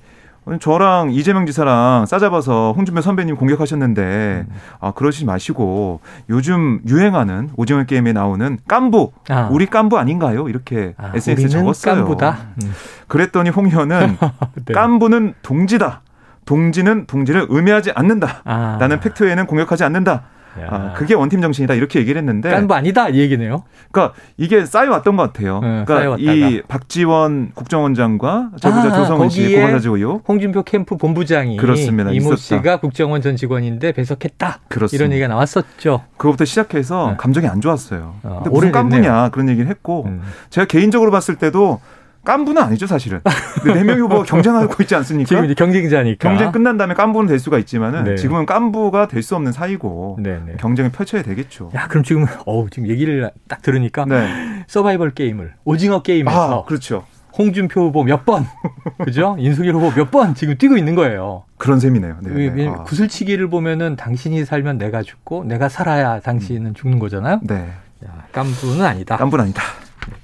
저랑 0.60 1.12
이재명 1.12 1.45
지사랑 1.45 2.05
싸잡아서 2.05 2.73
홍준표 2.75 3.01
선배님 3.01 3.36
공격하셨는데 3.36 4.45
음. 4.49 4.55
아 4.79 4.91
그러시지 4.91 5.25
마시고 5.25 5.99
요즘 6.29 6.79
유행하는 6.88 7.49
오징어 7.57 7.83
게임에 7.83 8.13
나오는 8.13 8.57
깐부 8.67 9.12
아. 9.29 9.49
우리 9.51 9.65
깐부 9.65 9.97
아닌가요? 9.97 10.47
이렇게 10.47 10.93
아, 10.97 11.12
SNS에 11.13 11.49
적었어요. 11.49 11.95
깐부다. 11.95 12.38
음. 12.63 12.73
그랬더니 13.07 13.49
홍 13.49 13.65
의원은 13.65 14.17
네. 14.65 14.73
깐부는 14.73 15.33
동지다. 15.41 16.01
동지는 16.45 17.07
동지를 17.07 17.47
의미하지 17.49 17.91
않는다. 17.93 18.41
아. 18.45 18.77
나는 18.79 18.99
팩트에는 19.01 19.45
공격하지 19.47 19.83
않는다. 19.83 20.23
야. 20.62 20.67
아, 20.70 20.93
그게 20.93 21.13
원팀 21.13 21.41
정신이다 21.41 21.74
이렇게 21.74 22.00
얘기를 22.00 22.20
했는데 22.20 22.50
깐부 22.50 22.74
아니다 22.74 23.10
이 23.10 23.20
얘기네요. 23.20 23.63
그러니까 23.91 24.15
이게 24.38 24.65
쌓여왔던 24.65 25.15
것 25.15 25.24
같아요. 25.34 25.60
네, 25.60 25.84
그러니까. 25.86 26.15
이 26.20 26.62
박지원 26.67 27.52
국정원장과 27.54 28.52
저그자 28.60 28.93
아, 28.93 28.98
조성은 28.98 29.30
씨 29.30 29.56
고발사주 29.56 29.96
의혹 29.96 30.28
홍준표 30.28 30.63
캠프 30.63 30.98
본부장이 30.98 31.58
그렇습니다. 31.58 32.12
이모 32.12 32.34
있었다. 32.34 32.58
씨가 32.58 32.80
국정원 32.80 33.22
전 33.22 33.36
직원인데 33.36 33.91
배석했다. 33.91 34.60
그렇습니다. 34.67 35.04
이런 35.04 35.12
얘기가 35.13 35.28
나왔었죠. 35.28 36.04
그거부터 36.17 36.46
시작해서 36.46 37.12
네. 37.12 37.17
감정이 37.17 37.48
안 37.48 37.62
좋았어요. 37.62 38.15
아, 38.24 38.30
근데 38.43 38.50
무슨. 38.50 38.72
깐부냐 38.72 39.30
그런 39.30 39.50
얘기를 39.50 39.70
했고 39.70 40.06
음. 40.08 40.22
제가 40.50 40.65
개인적으로 40.65 41.12
봤을 41.12 41.36
때도 41.36 41.80
깐부는 42.23 42.62
아니죠 42.62 42.88
사실은. 42.88 43.21
근데 43.63 43.80
네 43.80 43.84
명의 43.84 44.01
후보가 44.01 44.23
경쟁하고 44.23 44.84
있지 44.84 44.95
않습니까? 44.95 45.27
지금 45.27 45.45
이제 45.45 45.53
경쟁자니까. 45.53 46.30
경쟁 46.30 46.51
끝난 46.51 46.77
다음에 46.77 46.93
깐부는 46.93 47.27
될 47.27 47.39
수가 47.39 47.58
있지만은 47.60 48.03
네. 48.03 48.15
지금은 48.15 48.45
깐부가 48.45 49.08
될 49.08 49.23
수 49.23 49.36
없는 49.36 49.51
사이고 49.51 50.17
네 50.21 50.41
네. 50.45 50.53
경쟁을 50.60 50.91
펼쳐야 50.91 51.21
되겠죠. 51.23 51.71
야 51.75 51.88
그럼 51.88 52.03
지금 52.03 52.25
어우 52.45 52.69
지금 52.69 52.88
얘기를 52.89 53.30
딱 53.47 53.62
들으니까 53.62 54.06
네. 54.06 54.63
서바이벌 54.67 55.12
게임을 55.12 55.53
오징어 55.65 56.01
게임에서 56.01 56.60
아 56.62 56.65
그렇죠. 56.65 57.06
홍준표 57.38 57.82
후보 57.82 58.03
몇 58.03 58.25
번, 58.25 58.45
그죠? 59.06 59.36
인수길 59.38 59.71
후보 59.73 59.91
몇 59.91 60.10
번 60.10 60.34
지금 60.34 60.58
뛰고 60.58 60.75
있는 60.75 60.95
거예요. 60.95 61.43
그런 61.58 61.80
셈이네요. 61.80 62.17
네, 62.23 62.32
왜- 62.34 62.49
네. 62.49 62.63
왜 62.63 62.67
아. 62.67 62.84
구슬치기를 62.84 63.47
보면은 63.49 63.95
당신이 63.95 64.43
살면 64.45 64.77
내가 64.80 65.03
죽고 65.03 65.43
내가 65.43 65.69
살아야 65.69 66.19
당신은 66.19 66.73
죽는 66.73 66.97
거잖아요. 66.99 67.39
네. 67.43 67.69
야, 68.06 68.25
깐부는 68.32 68.84
아니다. 68.86 69.17
깐부는 69.17 69.43
아니다. 69.45 69.62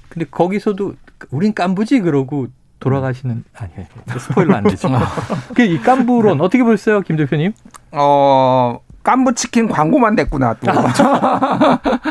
근데 0.08 0.26
거기서도 0.30 0.94
우린 1.30 1.54
깐부지 1.54 2.00
그러고 2.00 2.48
돌아가시는 2.80 3.44
아니 3.54 3.72
스포일러 4.18 4.56
안 4.56 4.64
되죠. 4.64 4.88
그이 5.54 5.78
깐부론 5.78 6.40
어떻게 6.40 6.62
보셨어요, 6.62 7.00
김 7.00 7.16
대표님? 7.16 7.52
어, 7.92 8.78
깐부 9.04 9.34
치킨 9.34 9.68
광고만 9.68 10.14
냈구나 10.16 10.54
또. 10.54 10.72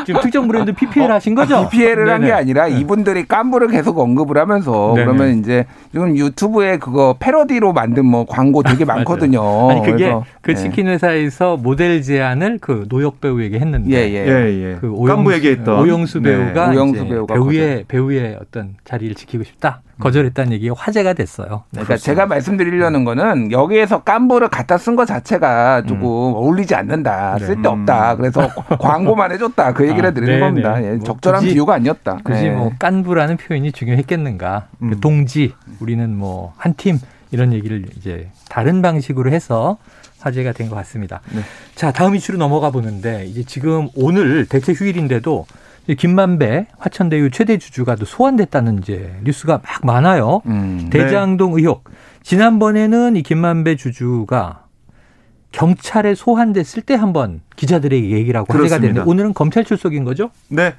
지금 0.06 0.20
특정 0.20 0.46
브랜드 0.46 0.72
PPL 0.72 1.10
하신 1.10 1.34
거죠? 1.34 1.68
BPL을 1.68 2.08
한 2.08 2.20
게. 2.22 2.32
아니라 2.32 2.68
이분들이 2.68 3.26
깐부를 3.26 3.68
계속 3.68 3.98
언급을 3.98 4.38
하면서 4.38 4.92
네네. 4.94 5.04
그러면 5.04 5.38
이제 5.40 5.66
지금 5.92 6.16
유튜브에 6.16 6.78
그거 6.78 7.16
패러디로 7.18 7.72
만든 7.72 8.06
뭐 8.06 8.24
광고 8.24 8.62
되게 8.62 8.84
많거든요. 8.86 9.70
아니 9.70 9.80
그게 9.80 10.04
그래서, 10.04 10.24
그 10.40 10.52
예. 10.52 10.54
치킨 10.54 10.86
회사에서 10.86 11.56
모델 11.56 12.00
제안을 12.00 12.58
그 12.60 12.86
노역 12.88 13.20
배우에게 13.20 13.58
했는데 13.58 13.90
예, 13.90 14.08
예. 14.12 14.26
예, 14.28 14.70
예. 14.72 14.76
그 14.80 14.94
깐부 15.04 15.32
얘기했던 15.34 15.80
오영수 15.80 16.20
네. 16.20 16.30
배우가 16.30 16.70
오영수 16.70 17.00
이제 17.00 17.08
배우가 17.08 17.34
배우의 17.34 17.84
배우의 17.88 18.38
어떤 18.40 18.74
자리를 18.84 19.16
지키고 19.16 19.42
싶다 19.42 19.82
거절했다는 20.00 20.52
얘기가 20.52 20.74
화제가 20.76 21.12
됐어요. 21.12 21.64
그러니까 21.70 21.96
제가 21.96 22.26
말씀드리려는 22.26 23.04
거는 23.04 23.52
여기에서 23.52 24.02
깐부를 24.02 24.48
갖다 24.48 24.76
쓴 24.78 24.96
것 24.96 25.06
자체가 25.06 25.82
조금 25.86 26.04
어울리지 26.04 26.74
않는다. 26.74 27.36
네. 27.38 27.46
쓸데없다. 27.46 28.16
그래서 28.16 28.48
광고만 28.80 29.32
해줬다. 29.32 29.72
그 29.72 29.88
얘기를 29.88 30.10
아, 30.10 30.12
드리는 30.12 30.34
네네. 30.34 30.40
겁니다. 30.46 30.82
예, 30.82 30.90
뭐 30.96 31.04
적절한 31.04 31.42
굳이- 31.42 31.52
비유가 31.54 31.74
아니었다. 31.74 32.18
굳이 32.24 32.46
예. 32.46 32.50
뭐 32.50 32.70
깐부라는 32.78 33.36
표현이 33.36 33.72
중요했겠는가? 33.72 34.66
그 34.78 34.84
음. 34.84 35.00
동지 35.00 35.52
우리는 35.80 36.08
뭐 36.16 36.52
한 36.58 36.74
팀 36.76 36.98
이런 37.30 37.52
얘기를 37.52 37.84
이제 37.96 38.28
다른 38.48 38.82
방식으로 38.82 39.30
해서 39.32 39.78
화제가 40.20 40.52
된 40.52 40.68
것 40.68 40.76
같습니다. 40.76 41.20
네. 41.32 41.40
자 41.74 41.92
다음 41.92 42.14
이슈로 42.14 42.38
넘어가 42.38 42.70
보는데 42.70 43.24
이제 43.26 43.42
지금 43.44 43.88
오늘 43.94 44.46
대체 44.46 44.72
휴일인데도 44.72 45.46
김만배 45.92 46.66
화천대유 46.78 47.30
최대 47.30 47.58
주주가 47.58 47.94
또 47.96 48.04
소환됐다는 48.06 48.78
이제 48.78 49.14
뉴스가 49.24 49.60
막 49.62 49.84
많아요. 49.84 50.40
음. 50.46 50.88
대장동 50.90 51.54
의혹. 51.54 51.84
지난번에는 52.22 53.16
이 53.16 53.22
김만배 53.22 53.76
주주가 53.76 54.64
경찰에 55.52 56.14
소환됐을 56.14 56.82
때 56.82 56.94
한번 56.94 57.40
기자들에게 57.56 58.10
얘기를 58.10 58.40
하고 58.40 58.52
화제가. 58.52 58.80
됐는데 58.80 59.08
오늘은 59.08 59.34
검찰 59.34 59.64
출석인 59.64 60.04
거죠? 60.04 60.30
네. 60.48 60.74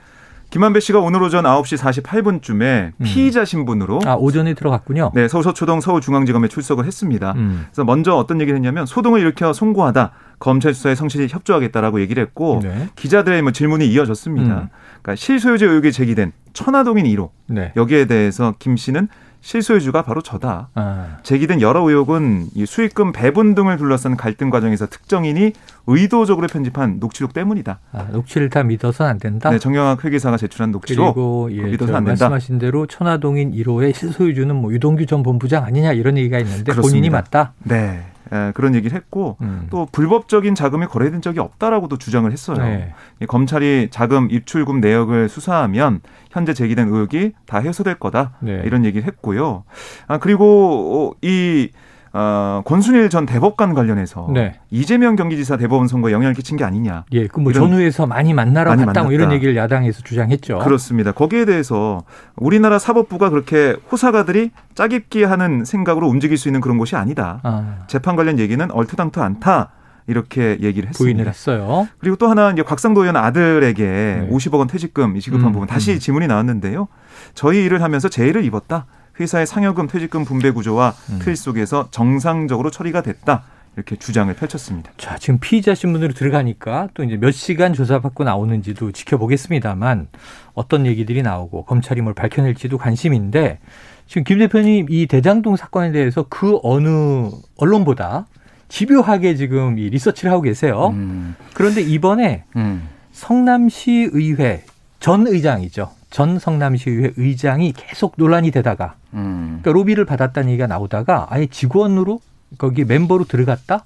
김만배 0.56 0.80
씨가 0.80 1.02
오늘 1.02 1.22
오전 1.22 1.44
9시 1.44 1.78
48분쯤에 2.02 2.94
피의자 3.04 3.44
신분으로 3.44 4.00
아, 4.06 4.14
오전에 4.16 4.54
들어갔군요. 4.54 5.12
네, 5.14 5.28
서울 5.28 5.44
서초동 5.44 5.82
서울중앙지검에 5.82 6.48
출석을 6.48 6.86
했습니다. 6.86 7.34
음. 7.36 7.66
그래서 7.66 7.84
먼저 7.84 8.16
어떤 8.16 8.40
얘기를 8.40 8.56
했냐면 8.56 8.86
소동을 8.86 9.20
일으켜 9.20 9.52
송고하다. 9.52 10.14
검찰 10.40 10.74
수사에 10.74 10.96
성실히 10.96 11.28
협조하겠다라고 11.30 12.00
얘기를 12.00 12.24
했고 12.24 12.62
네. 12.64 12.88
기자들의 12.96 13.42
뭐 13.42 13.52
질문이 13.52 13.86
이어졌습니다. 13.86 14.48
음. 14.48 14.70
그러니까 15.02 15.16
실소유주 15.18 15.66
의혹이 15.66 15.92
제기된 15.92 16.32
천화동인 16.54 17.06
1호 17.06 17.32
네. 17.48 17.74
여기에 17.76 18.06
대해서 18.06 18.54
김 18.58 18.78
씨는 18.78 19.10
실소유주가 19.46 20.02
바로 20.02 20.22
저다. 20.22 20.70
아, 20.74 21.18
제기된 21.22 21.62
여러 21.62 21.88
의혹은 21.88 22.48
이 22.56 22.66
수익금 22.66 23.12
배분 23.12 23.54
등을 23.54 23.78
둘러싼 23.78 24.18
갈등 24.18 24.50
과정에서 24.50 24.88
특정인이 24.88 25.54
의도적으로 25.86 26.48
편집한 26.48 26.98
녹취록 27.00 27.34
때문이다. 27.34 27.80
아, 27.92 28.08
녹취를 28.12 28.50
다 28.50 28.64
믿어서는 28.64 29.12
안 29.12 29.20
된다. 29.20 29.52
네, 29.52 29.60
정영학 29.60 30.04
회계사가 30.04 30.38
제출한 30.38 30.72
녹취록 30.72 31.14
그리고 31.14 31.50
예, 31.52 31.62
믿어서 31.62 31.92
저안 31.92 32.06
된다. 32.06 32.26
말씀하신 32.28 32.58
대로 32.58 32.88
천화동인 32.88 33.52
1호의 33.52 33.94
실소유주는 33.94 34.56
뭐 34.56 34.74
유동규 34.74 35.06
전 35.06 35.22
본부장 35.22 35.64
아니냐 35.64 35.94
이런 35.94 36.18
얘기가 36.18 36.40
있는데 36.40 36.74
본인이 36.74 37.10
그렇습니다. 37.10 37.18
맞다. 37.18 37.54
네, 37.66 38.04
에, 38.32 38.52
그런 38.54 38.76
얘기를 38.76 38.96
했고 38.96 39.38
음. 39.42 39.68
또 39.70 39.88
불법적인 39.92 40.56
자금이 40.56 40.88
거래된 40.88 41.22
적이 41.22 41.40
없다라고도 41.40 41.98
주장을 41.98 42.32
했어요. 42.32 42.58
네. 42.58 42.94
이 43.22 43.26
검찰이 43.26 43.90
자금 43.92 44.30
입출금 44.32 44.82
내역을 44.82 45.30
수사하면 45.30 46.02
현재 46.32 46.54
제기된 46.54 46.88
의혹이 46.88 47.34
다 47.46 47.60
해소될 47.60 47.96
거다 47.96 48.34
네. 48.40 48.62
이런 48.66 48.86
얘기를 48.86 49.06
했고요. 49.08 49.64
아 50.08 50.18
그리고 50.18 51.14
어, 51.14 51.18
이 51.22 51.70
어, 52.18 52.62
권순일 52.64 53.10
전 53.10 53.26
대법관 53.26 53.74
관련해서 53.74 54.30
네. 54.34 54.54
이재명 54.72 55.18
경기지사 55.18 55.58
대법원 55.58 55.90
선거에 55.90 56.14
영향을 56.14 56.34
끼친 56.34 56.56
게 56.56 56.64
아니냐. 56.64 57.04
예, 57.12 57.28
그뭐 57.28 57.52
이런- 57.52 57.70
전후에서 57.70 58.08
많이 58.08 58.34
만나러 58.34 58.70
많이 58.72 58.86
갔다 58.86 59.04
뭐 59.04 59.12
이런. 59.12 59.34
얘기를 59.34 59.54
야당에서 59.58 60.02
주장했죠. 60.02 60.60
그렇습니다. 60.60 61.12
거기에 61.12 61.44
대해서 61.44 62.04
우리나라 62.38 62.80
사법부가 62.80 63.30
그렇게 63.30 63.76
호사가들이 63.92 64.52
짜깁기 64.76 65.24
하는 65.26 65.66
생각으로 65.66 66.08
움직일 66.08 66.38
수 66.38 66.48
있는 66.48 66.62
그런 66.62 66.78
곳이 66.78 66.96
아니다. 66.96 67.42
아, 67.44 67.84
재판 67.88 68.16
관련 68.16 68.40
얘기는 68.40 68.72
얼토당토 68.72 69.22
않다. 69.22 69.72
이렇게 70.08 70.58
얘기를 70.62 70.88
했습니다. 70.88 70.98
부인을 70.98 71.28
했어요. 71.28 71.88
그리고 71.98 72.16
또 72.16 72.28
하나 72.30 72.52
이제 72.52 72.62
곽상도 72.62 73.02
의원 73.02 73.18
아들에게 73.18 73.84
네. 73.84 74.30
50억 74.32 74.54
원 74.60 74.68
퇴직금 74.68 75.20
지급한 75.20 75.48
음, 75.48 75.52
부분 75.52 75.68
다시 75.68 75.94
음. 75.94 76.00
질문이 76.00 76.28
나왔는데요. 76.28 76.88
저희 77.34 77.66
일을 77.66 77.82
하면서 77.82 78.08
제의를 78.08 78.46
입었다. 78.46 78.86
회사의 79.20 79.48
상여금 79.48 79.88
퇴직금 79.88 80.26
분배 80.26 80.52
구조와 80.52 80.94
음. 81.10 81.20
틀 81.22 81.36
속에서 81.36 81.88
정상적으로 81.92 82.72
처리가 82.72 83.02
됐다. 83.02 83.44
이렇게 83.76 83.98
주장을 83.98 84.34
펼쳤습니다. 84.34 84.92
자, 84.98 85.18
지금 85.18 85.38
피의자 85.40 85.76
신문으로 85.76 86.14
들어가니까 86.14 86.88
또 86.94 87.04
이제 87.04 87.18
몇 87.18 87.32
시간 87.32 87.74
조사받고 87.74 88.24
나오는지도 88.24 88.94
지켜보겠습니다만 88.94 90.08
어떤 90.54 90.86
얘기들이 90.86 91.22
나오고 91.22 91.66
검찰이 91.66 92.02
뭘 92.02 92.14
밝혀낼지도 92.14 92.78
관심인데 92.78 93.60
지금 94.08 94.24
김 94.24 94.40
대표님 94.40 94.88
이 94.90 95.08
대장동 95.08 95.58
사건에 95.58 95.92
대해서 95.92 96.26
그 96.30 96.60
어느 96.64 97.30
언론보다 97.58 98.28
집요하게 98.70 99.36
지금 99.36 99.78
이 99.78 99.90
리서치를 99.90 100.32
하고 100.32 100.42
계세요. 100.42 100.90
음, 100.94 101.36
그런데 101.54 101.82
이번에 101.82 102.46
음. 102.56 102.88
성남시 103.12 104.10
의회 104.14 104.64
전 105.00 105.28
의장이죠. 105.28 105.92
전 106.16 106.40
성남시 106.40 106.90
의회 106.90 107.12
의장이 107.18 107.74
계속 107.76 108.14
논란이 108.16 108.50
되다가 108.52 108.96
음. 109.16 109.60
그러니까 109.62 109.72
로비를 109.74 110.06
받았다는 110.06 110.48
얘기가 110.52 110.66
나오다가 110.66 111.28
아예 111.30 111.46
직원으로 111.46 112.22
거기 112.58 112.86
멤버로 112.86 113.26
들어갔다? 113.26 113.84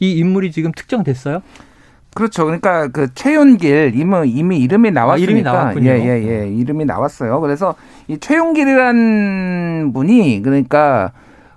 이 0.00 0.18
인물이 0.18 0.50
지금 0.50 0.72
특정됐어요? 0.72 1.40
그렇죠. 2.14 2.46
그러니까 2.46 2.88
그 2.88 3.14
최윤길 3.14 3.92
이미 3.94 4.28
이미 4.28 4.58
이름이 4.58 4.90
나왔으니까 4.90 5.22
이름이 5.30 5.42
나왔군요. 5.44 5.88
예예 5.88 6.22
예 6.24 6.40
예, 6.42 6.48
이름이 6.48 6.84
나왔어요. 6.84 7.40
그래서 7.40 7.76
이 8.08 8.18
최윤길이라는 8.18 9.92
분이 9.94 10.42
그러니까 10.42 11.12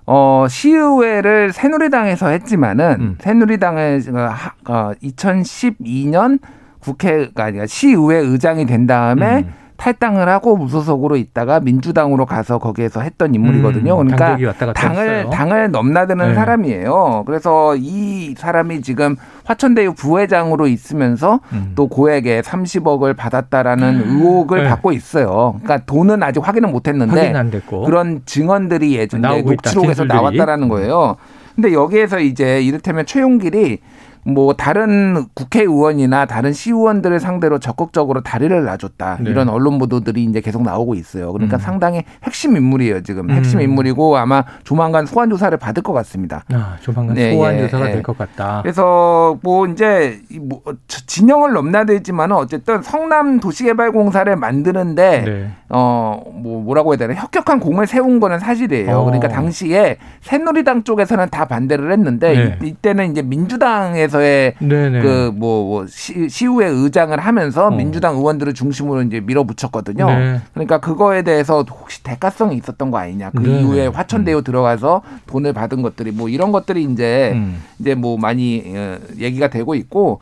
어 0.06 0.46
시의회를 0.48 1.52
새누리당에서 1.52 2.28
했지만은 2.28 2.96
음. 3.00 3.18
새누리당의 3.20 4.02
하- 4.12 4.52
어, 4.68 4.92
2012년 5.02 6.38
국회가 6.78 7.46
아니라 7.46 7.66
시의회 7.66 8.18
의장이 8.18 8.66
된 8.66 8.86
다음에 8.86 9.38
음. 9.38 9.61
탈당을 9.82 10.28
하고 10.28 10.56
무소속으로 10.56 11.16
있다가 11.16 11.58
민주당으로 11.58 12.24
가서 12.24 12.58
거기에서 12.58 13.00
했던 13.00 13.34
인물이거든요. 13.34 14.00
음, 14.00 14.06
그러니까 14.06 14.72
당을 14.74 15.08
했어요. 15.08 15.30
당을 15.30 15.72
넘나드는 15.72 16.28
네. 16.28 16.34
사람이에요. 16.34 17.24
그래서 17.26 17.74
이 17.76 18.36
사람이 18.38 18.82
지금 18.82 19.16
화천대유 19.42 19.94
부회장으로 19.94 20.68
있으면서 20.68 21.40
음. 21.52 21.72
또 21.74 21.88
고액의 21.88 22.42
30억을 22.44 23.16
받았다라는 23.16 24.04
의혹을 24.06 24.62
네. 24.62 24.68
받고 24.68 24.92
있어요. 24.92 25.58
그러니까 25.64 25.84
돈은 25.84 26.22
아직 26.22 26.46
확인은 26.46 26.70
못 26.70 26.86
했는데 26.86 27.34
안 27.34 27.50
됐고 27.50 27.82
그런 27.82 28.22
증언들이 28.24 28.94
예전에 28.94 29.40
있다, 29.40 29.50
녹취록에서. 29.50 30.04
나왔다라는 30.04 30.68
거예요. 30.68 31.16
근데 31.56 31.72
여기에서 31.72 32.20
이제 32.20 32.62
이를테면 32.62 33.04
최용길이 33.04 33.78
뭐 34.24 34.54
다른 34.54 35.26
국회의원이나 35.34 36.26
다른 36.26 36.52
시의원들을 36.52 37.18
상대로 37.18 37.58
적극적으로 37.58 38.20
다리를 38.22 38.64
놔줬다 38.64 39.18
네. 39.20 39.30
이런 39.30 39.48
언론 39.48 39.78
보도들이 39.78 40.22
이제 40.22 40.40
계속 40.40 40.62
나오고 40.62 40.94
있어요. 40.94 41.32
그러니까 41.32 41.56
음. 41.56 41.60
상당히 41.60 42.04
핵심 42.22 42.56
인물이에요 42.56 43.02
지금 43.02 43.30
핵심 43.30 43.58
음. 43.58 43.64
인물이고 43.64 44.16
아마 44.16 44.44
조만간 44.62 45.06
소환 45.06 45.28
조사를 45.28 45.56
받을 45.58 45.82
것 45.82 45.92
같습니다. 45.92 46.44
아, 46.52 46.76
조만간 46.80 47.16
네, 47.16 47.34
소환 47.34 47.56
예, 47.56 47.62
조사가 47.62 47.88
예. 47.88 47.92
될것 47.94 48.16
같다. 48.16 48.60
그래서 48.62 49.38
뭐 49.42 49.66
이제 49.66 50.20
이뭐 50.30 50.60
진영을 50.86 51.52
넘나들지만은 51.52 52.36
어쨌든 52.36 52.82
성남 52.82 53.40
도시개발공사를 53.40 54.34
만드는데 54.36 55.22
네. 55.22 55.50
어뭐 55.68 56.62
뭐라고 56.62 56.92
해야 56.92 56.98
되나 56.98 57.14
혁혁한 57.14 57.58
공을 57.58 57.88
세운 57.88 58.20
거는 58.20 58.38
사실이에요. 58.38 58.98
어. 58.98 59.04
그러니까 59.04 59.26
당시에 59.28 59.96
새누리당 60.20 60.84
쪽에서는 60.84 61.28
다 61.30 61.46
반대를 61.46 61.90
했는데 61.90 62.34
네. 62.34 62.58
이, 62.62 62.68
이때는 62.68 63.10
이제 63.10 63.22
민주당에서 63.22 64.11
의 64.20 64.54
네네. 64.58 65.00
그뭐 65.00 65.86
시의회 65.86 66.66
의장을 66.66 67.18
하면서 67.18 67.66
어. 67.66 67.70
민주당 67.70 68.16
의원들을 68.16 68.54
중심으로 68.54 69.02
이제 69.02 69.20
밀어붙였거든요. 69.20 70.06
네. 70.06 70.40
그러니까 70.52 70.78
그거에 70.78 71.22
대해서 71.22 71.62
혹시 71.62 72.02
대가성이 72.02 72.56
있었던 72.56 72.90
거 72.90 72.98
아니냐. 72.98 73.30
그 73.30 73.42
네네. 73.42 73.60
이후에 73.60 73.86
화천대유 73.86 74.42
들어가서 74.42 75.02
돈을 75.26 75.52
받은 75.52 75.82
것들이 75.82 76.10
뭐 76.10 76.28
이런 76.28 76.52
것들이 76.52 76.84
이제 76.84 77.32
음. 77.34 77.62
이제 77.78 77.94
뭐 77.94 78.18
많이 78.18 78.62
어, 78.74 78.98
얘기가 79.18 79.48
되고 79.48 79.74
있고 79.74 80.20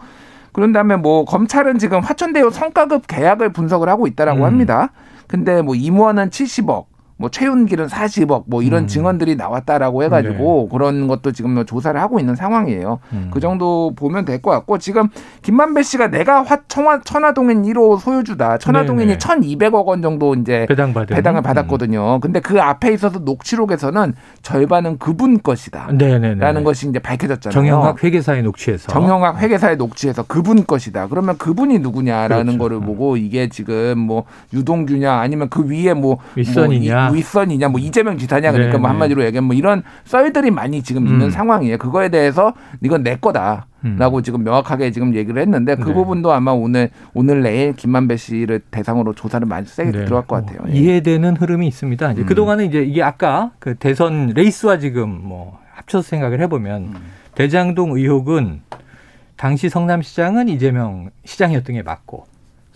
그런 0.53 0.72
다음에 0.72 0.96
뭐 0.96 1.24
검찰은 1.24 1.79
지금 1.79 2.00
화천대유 2.00 2.50
성과급 2.50 3.07
계약을 3.07 3.53
분석을 3.53 3.88
하고 3.88 4.07
있다라고 4.07 4.40
음. 4.40 4.44
합니다. 4.44 4.90
근데 5.26 5.62
뭐 5.62 5.76
임원은 5.76 6.31
70억, 6.31 6.87
뭐 7.20 7.28
최윤길은 7.30 7.87
40억, 7.88 8.44
뭐 8.46 8.62
이런 8.62 8.85
음. 8.85 8.87
증언들이 8.87 9.37
나왔다라고 9.37 10.02
해가지고 10.04 10.68
그런 10.70 11.06
것도 11.06 11.33
지금 11.33 11.52
뭐 11.52 11.64
조사를 11.64 12.00
하고 12.00 12.18
있는 12.18 12.35
상황이에요. 12.35 12.98
음. 13.12 13.28
그 13.30 13.40
정도 13.40 13.92
보면 13.94 14.24
될 14.24 14.40
것 14.40 14.50
같고 14.52 14.78
지금 14.78 15.09
김만배 15.42 15.83
씨가 15.83 16.09
내가 16.09 16.42
화, 16.42 16.61
청화, 16.66 17.02
천화동인 17.04 17.62
1호 17.62 17.98
소유주다. 18.00 18.56
천화동인이 18.56 19.18
네네. 19.18 19.18
1,200억 19.18 19.85
원 19.85 20.00
정도 20.00 20.35
이제 20.35 20.64
배당 20.66 20.94
받은 20.94 21.14
배당을 21.14 21.42
받았거든요. 21.42 22.20
근데 22.20 22.40
그 22.40 22.59
앞에 22.59 22.90
있어서 22.94 23.18
녹취록에서는 23.18 24.14
절반은 24.40 24.96
그분 24.98 25.42
것이다. 25.42 25.88
음. 25.90 25.98
네네네. 25.98 26.37
라는 26.37 26.64
것이 26.64 26.88
이제 26.88 26.98
밝혀졌잖아요. 26.98 27.52
정영학 27.52 28.02
회계사의 28.02 28.42
녹취에서 28.44 28.88
정영학 28.88 29.42
회계사의 29.42 29.76
녹취에서 29.76 30.22
그분 30.22 30.64
것이다. 30.64 31.09
그러면 31.09 31.37
그분이 31.37 31.80
누구냐라는 31.80 32.44
그렇죠. 32.44 32.59
거를 32.59 32.80
보고 32.80 33.18
이게 33.18 33.50
지금 33.50 33.98
뭐 33.98 34.24
유동규냐 34.54 35.12
아니면 35.12 35.50
그 35.50 35.68
위에 35.68 35.92
뭐 35.92 36.16
윗선이냐. 36.37 37.10
뭐 37.11 37.16
이- 37.16 37.18
윗선이냐 37.20 37.68
뭐 37.68 37.81
이재명 37.81 38.16
지사냐 38.18 38.53
그러니까 38.53 38.77
네, 38.77 38.79
뭐 38.81 38.88
네. 38.88 38.92
한마디로 38.92 39.25
얘기하면 39.25 39.46
뭐 39.49 39.55
이런 39.57 39.83
썰들이 40.05 40.51
많이 40.51 40.83
지금 40.83 41.07
있는 41.07 41.27
음. 41.27 41.31
상황이에요. 41.31 41.79
그거에 41.79 42.09
대해서 42.09 42.55
이건 42.83 43.03
내 43.03 43.16
거다. 43.16 43.66
음. 43.85 43.96
라고 43.99 44.20
지금 44.20 44.44
명확하게 44.44 44.90
지금 44.90 45.14
얘기를 45.14 45.40
했는데 45.40 45.75
그 45.75 45.88
네. 45.88 45.94
부분도 45.94 46.33
아마 46.33 46.51
오늘 46.53 46.90
오늘 47.14 47.42
내일 47.42 47.73
김만배 47.75 48.16
씨를 48.18 48.61
대상으로 48.70 49.14
조사를 49.14 49.46
많이 49.46 49.66
세게 49.66 49.90
네. 49.92 50.05
들어갈 50.05 50.27
것 50.27 50.37
같아요. 50.44 50.62
뭐 50.66 50.70
예. 50.70 50.77
이해되는 50.79 51.37
흐름이 51.37 51.66
있습니다. 51.66 52.12
이제 52.12 52.20
음. 52.23 52.27
그동안은 52.27 52.66
이제 52.66 52.83
이게 52.83 53.03
아까 53.03 53.53
그 53.59 53.75
대선 53.77 54.33
레이스와 54.35 54.79
지금 54.79 55.09
뭐 55.23 55.59
합쳐서 55.73 56.07
생각을 56.09 56.40
해보면 56.42 56.83
음. 56.83 56.94
대장동 57.35 57.96
의혹은 57.96 58.61
당시 59.37 59.70
성남시장은 59.70 60.49
이재명 60.51 61.09
시장이었던 61.25 61.75
게 61.77 61.83
맞고 61.83 62.27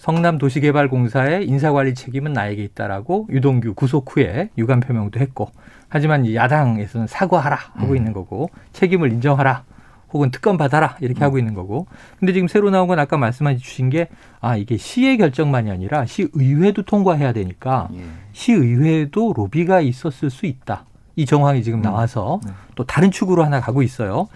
성남도시개발공사의 0.05 1.47
인사관리 1.47 1.95
책임은 1.95 2.33
나에게 2.33 2.63
있다라고 2.63 3.29
유동규 3.31 3.75
구속 3.75 4.15
후에 4.15 4.51
유감 4.59 4.81
표명도 4.81 5.19
했고 5.19 5.51
하지만 5.89 6.27
이 6.27 6.35
야당에서는 6.35 7.07
사과하라 7.07 7.57
하고 7.75 7.93
음. 7.93 7.97
있는 7.97 8.13
거고 8.13 8.51
책임을 8.73 9.13
인정하라 9.13 9.65
혹은 10.13 10.31
특검 10.31 10.57
받아라 10.57 10.97
이렇게 11.01 11.21
하고 11.21 11.39
있는 11.39 11.55
거고 11.55 11.87
근데 12.21 12.33
지금 12.33 12.49
새로 12.49 12.71
나온 12.71 12.87
건 12.87 12.99
아까 12.99 13.17
말씀해 13.17 13.57
주신 13.57 13.91
게 13.91 14.09
아 14.45 14.59
이게 14.59 14.77
시의 14.77 15.17
결정만이 15.17 15.71
아니라 15.71 16.05
시의회도 16.05 16.83
통과해야 16.83 17.33
되니까 17.33 17.89
예. 17.95 18.03
시의회에도 18.33 19.33
로비가 19.35 19.81
있었을 19.81 20.29
수 20.29 20.45
있다. 20.45 20.85
이 21.17 21.25
정황이 21.25 21.63
지금 21.63 21.81
나와서 21.81 22.41
또 22.75 22.85
다른 22.85 23.11
축으로 23.11 23.43
하나 23.43 23.59
가고 23.63 23.81
있어요. 23.83 24.29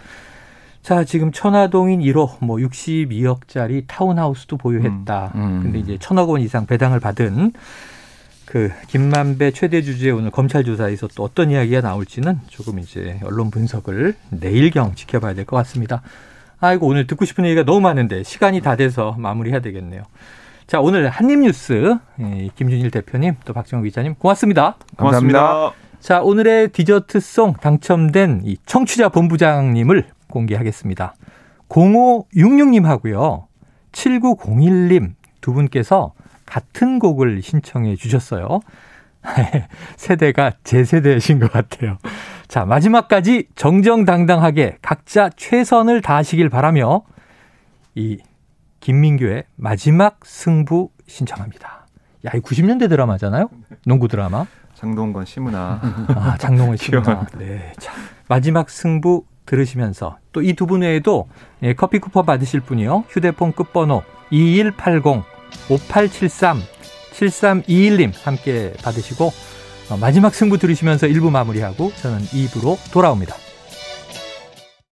자, 0.88 1.04
지금 1.04 1.32
천화동인 1.32 2.00
1호 2.00 2.42
뭐 2.42 2.56
62억짜리 2.56 3.84
타운하우스도 3.86 4.56
보유했다. 4.56 5.32
음. 5.34 5.40
음. 5.40 5.60
근데 5.62 5.78
이제 5.80 5.98
천억 6.00 6.30
원 6.30 6.40
이상 6.40 6.64
배당을 6.64 6.98
받은 6.98 7.52
그 8.46 8.72
김만배 8.86 9.50
최대 9.50 9.82
주주의 9.82 10.10
오늘 10.12 10.30
검찰 10.30 10.64
조사에서 10.64 11.06
또 11.14 11.24
어떤 11.24 11.50
이야기가 11.50 11.82
나올지는 11.82 12.40
조금 12.48 12.78
이제 12.78 13.20
언론 13.22 13.50
분석을 13.50 14.14
내일경 14.30 14.94
지켜봐야 14.94 15.34
될 15.34 15.44
것 15.44 15.58
같습니다. 15.58 16.00
아이고 16.58 16.86
오늘 16.86 17.06
듣고 17.06 17.26
싶은 17.26 17.44
얘기가 17.44 17.64
너무 17.64 17.82
많은데 17.82 18.22
시간이 18.22 18.62
다 18.62 18.74
돼서 18.74 19.14
마무리해야 19.18 19.60
되겠네요. 19.60 20.04
자 20.66 20.80
오늘 20.80 21.10
한입뉴스 21.10 21.96
예, 22.20 22.48
김준일 22.56 22.90
대표님 22.92 23.34
또 23.44 23.52
박정우 23.52 23.82
기자님 23.82 24.14
고맙습니다. 24.14 24.76
고맙습니다. 24.96 25.72
자 26.00 26.22
오늘의 26.22 26.68
디저트송 26.68 27.56
당첨된 27.60 28.40
이 28.46 28.56
청취자 28.64 29.10
본부장님을 29.10 30.16
공개하겠습니다. 30.28 31.14
0566님 31.68 32.84
하고요. 32.84 33.46
7901님 33.92 35.14
두 35.40 35.52
분께서 35.52 36.12
같은 36.46 36.98
곡을 36.98 37.42
신청해 37.42 37.96
주셨어요. 37.96 38.60
세대가 39.96 40.52
제 40.64 40.84
세대이신 40.84 41.38
것 41.38 41.52
같아요. 41.52 41.98
자, 42.46 42.64
마지막까지 42.64 43.48
정정당당하게 43.54 44.78
각자 44.80 45.28
최선을 45.36 46.00
다하시길 46.00 46.48
바라며 46.48 47.02
이 47.94 48.18
김민규의 48.80 49.44
마지막 49.56 50.20
승부 50.24 50.90
신청합니다. 51.06 51.86
야, 52.26 52.30
이 52.34 52.40
90년대 52.40 52.88
드라마잖아요? 52.88 53.50
농구 53.84 54.08
드라마. 54.08 54.46
장동건 54.74 55.24
시문아. 55.24 55.80
아, 56.14 56.36
장동원 56.38 56.76
씨구나. 56.76 57.26
네. 57.36 57.72
자, 57.78 57.92
마지막 58.28 58.70
승부 58.70 59.24
들으시면서 59.48 60.18
또 60.32 60.42
이 60.42 60.54
두 60.54 60.66
분 60.66 60.82
외에도 60.82 61.28
예, 61.62 61.74
커피 61.74 61.98
쿠폰 61.98 62.24
받으실 62.26 62.60
분이요. 62.60 63.04
휴대폰 63.08 63.52
끝번호 63.52 64.02
2180 64.30 65.24
5873 65.70 66.62
7321님 67.12 68.12
함께 68.22 68.72
받으시고 68.82 69.32
어, 69.90 69.96
마지막 69.96 70.34
승부 70.34 70.58
들으시면서 70.58 71.06
1부 71.08 71.30
마무리하고 71.30 71.90
저는 71.96 72.18
2부로 72.20 72.76
돌아옵니다. 72.92 73.34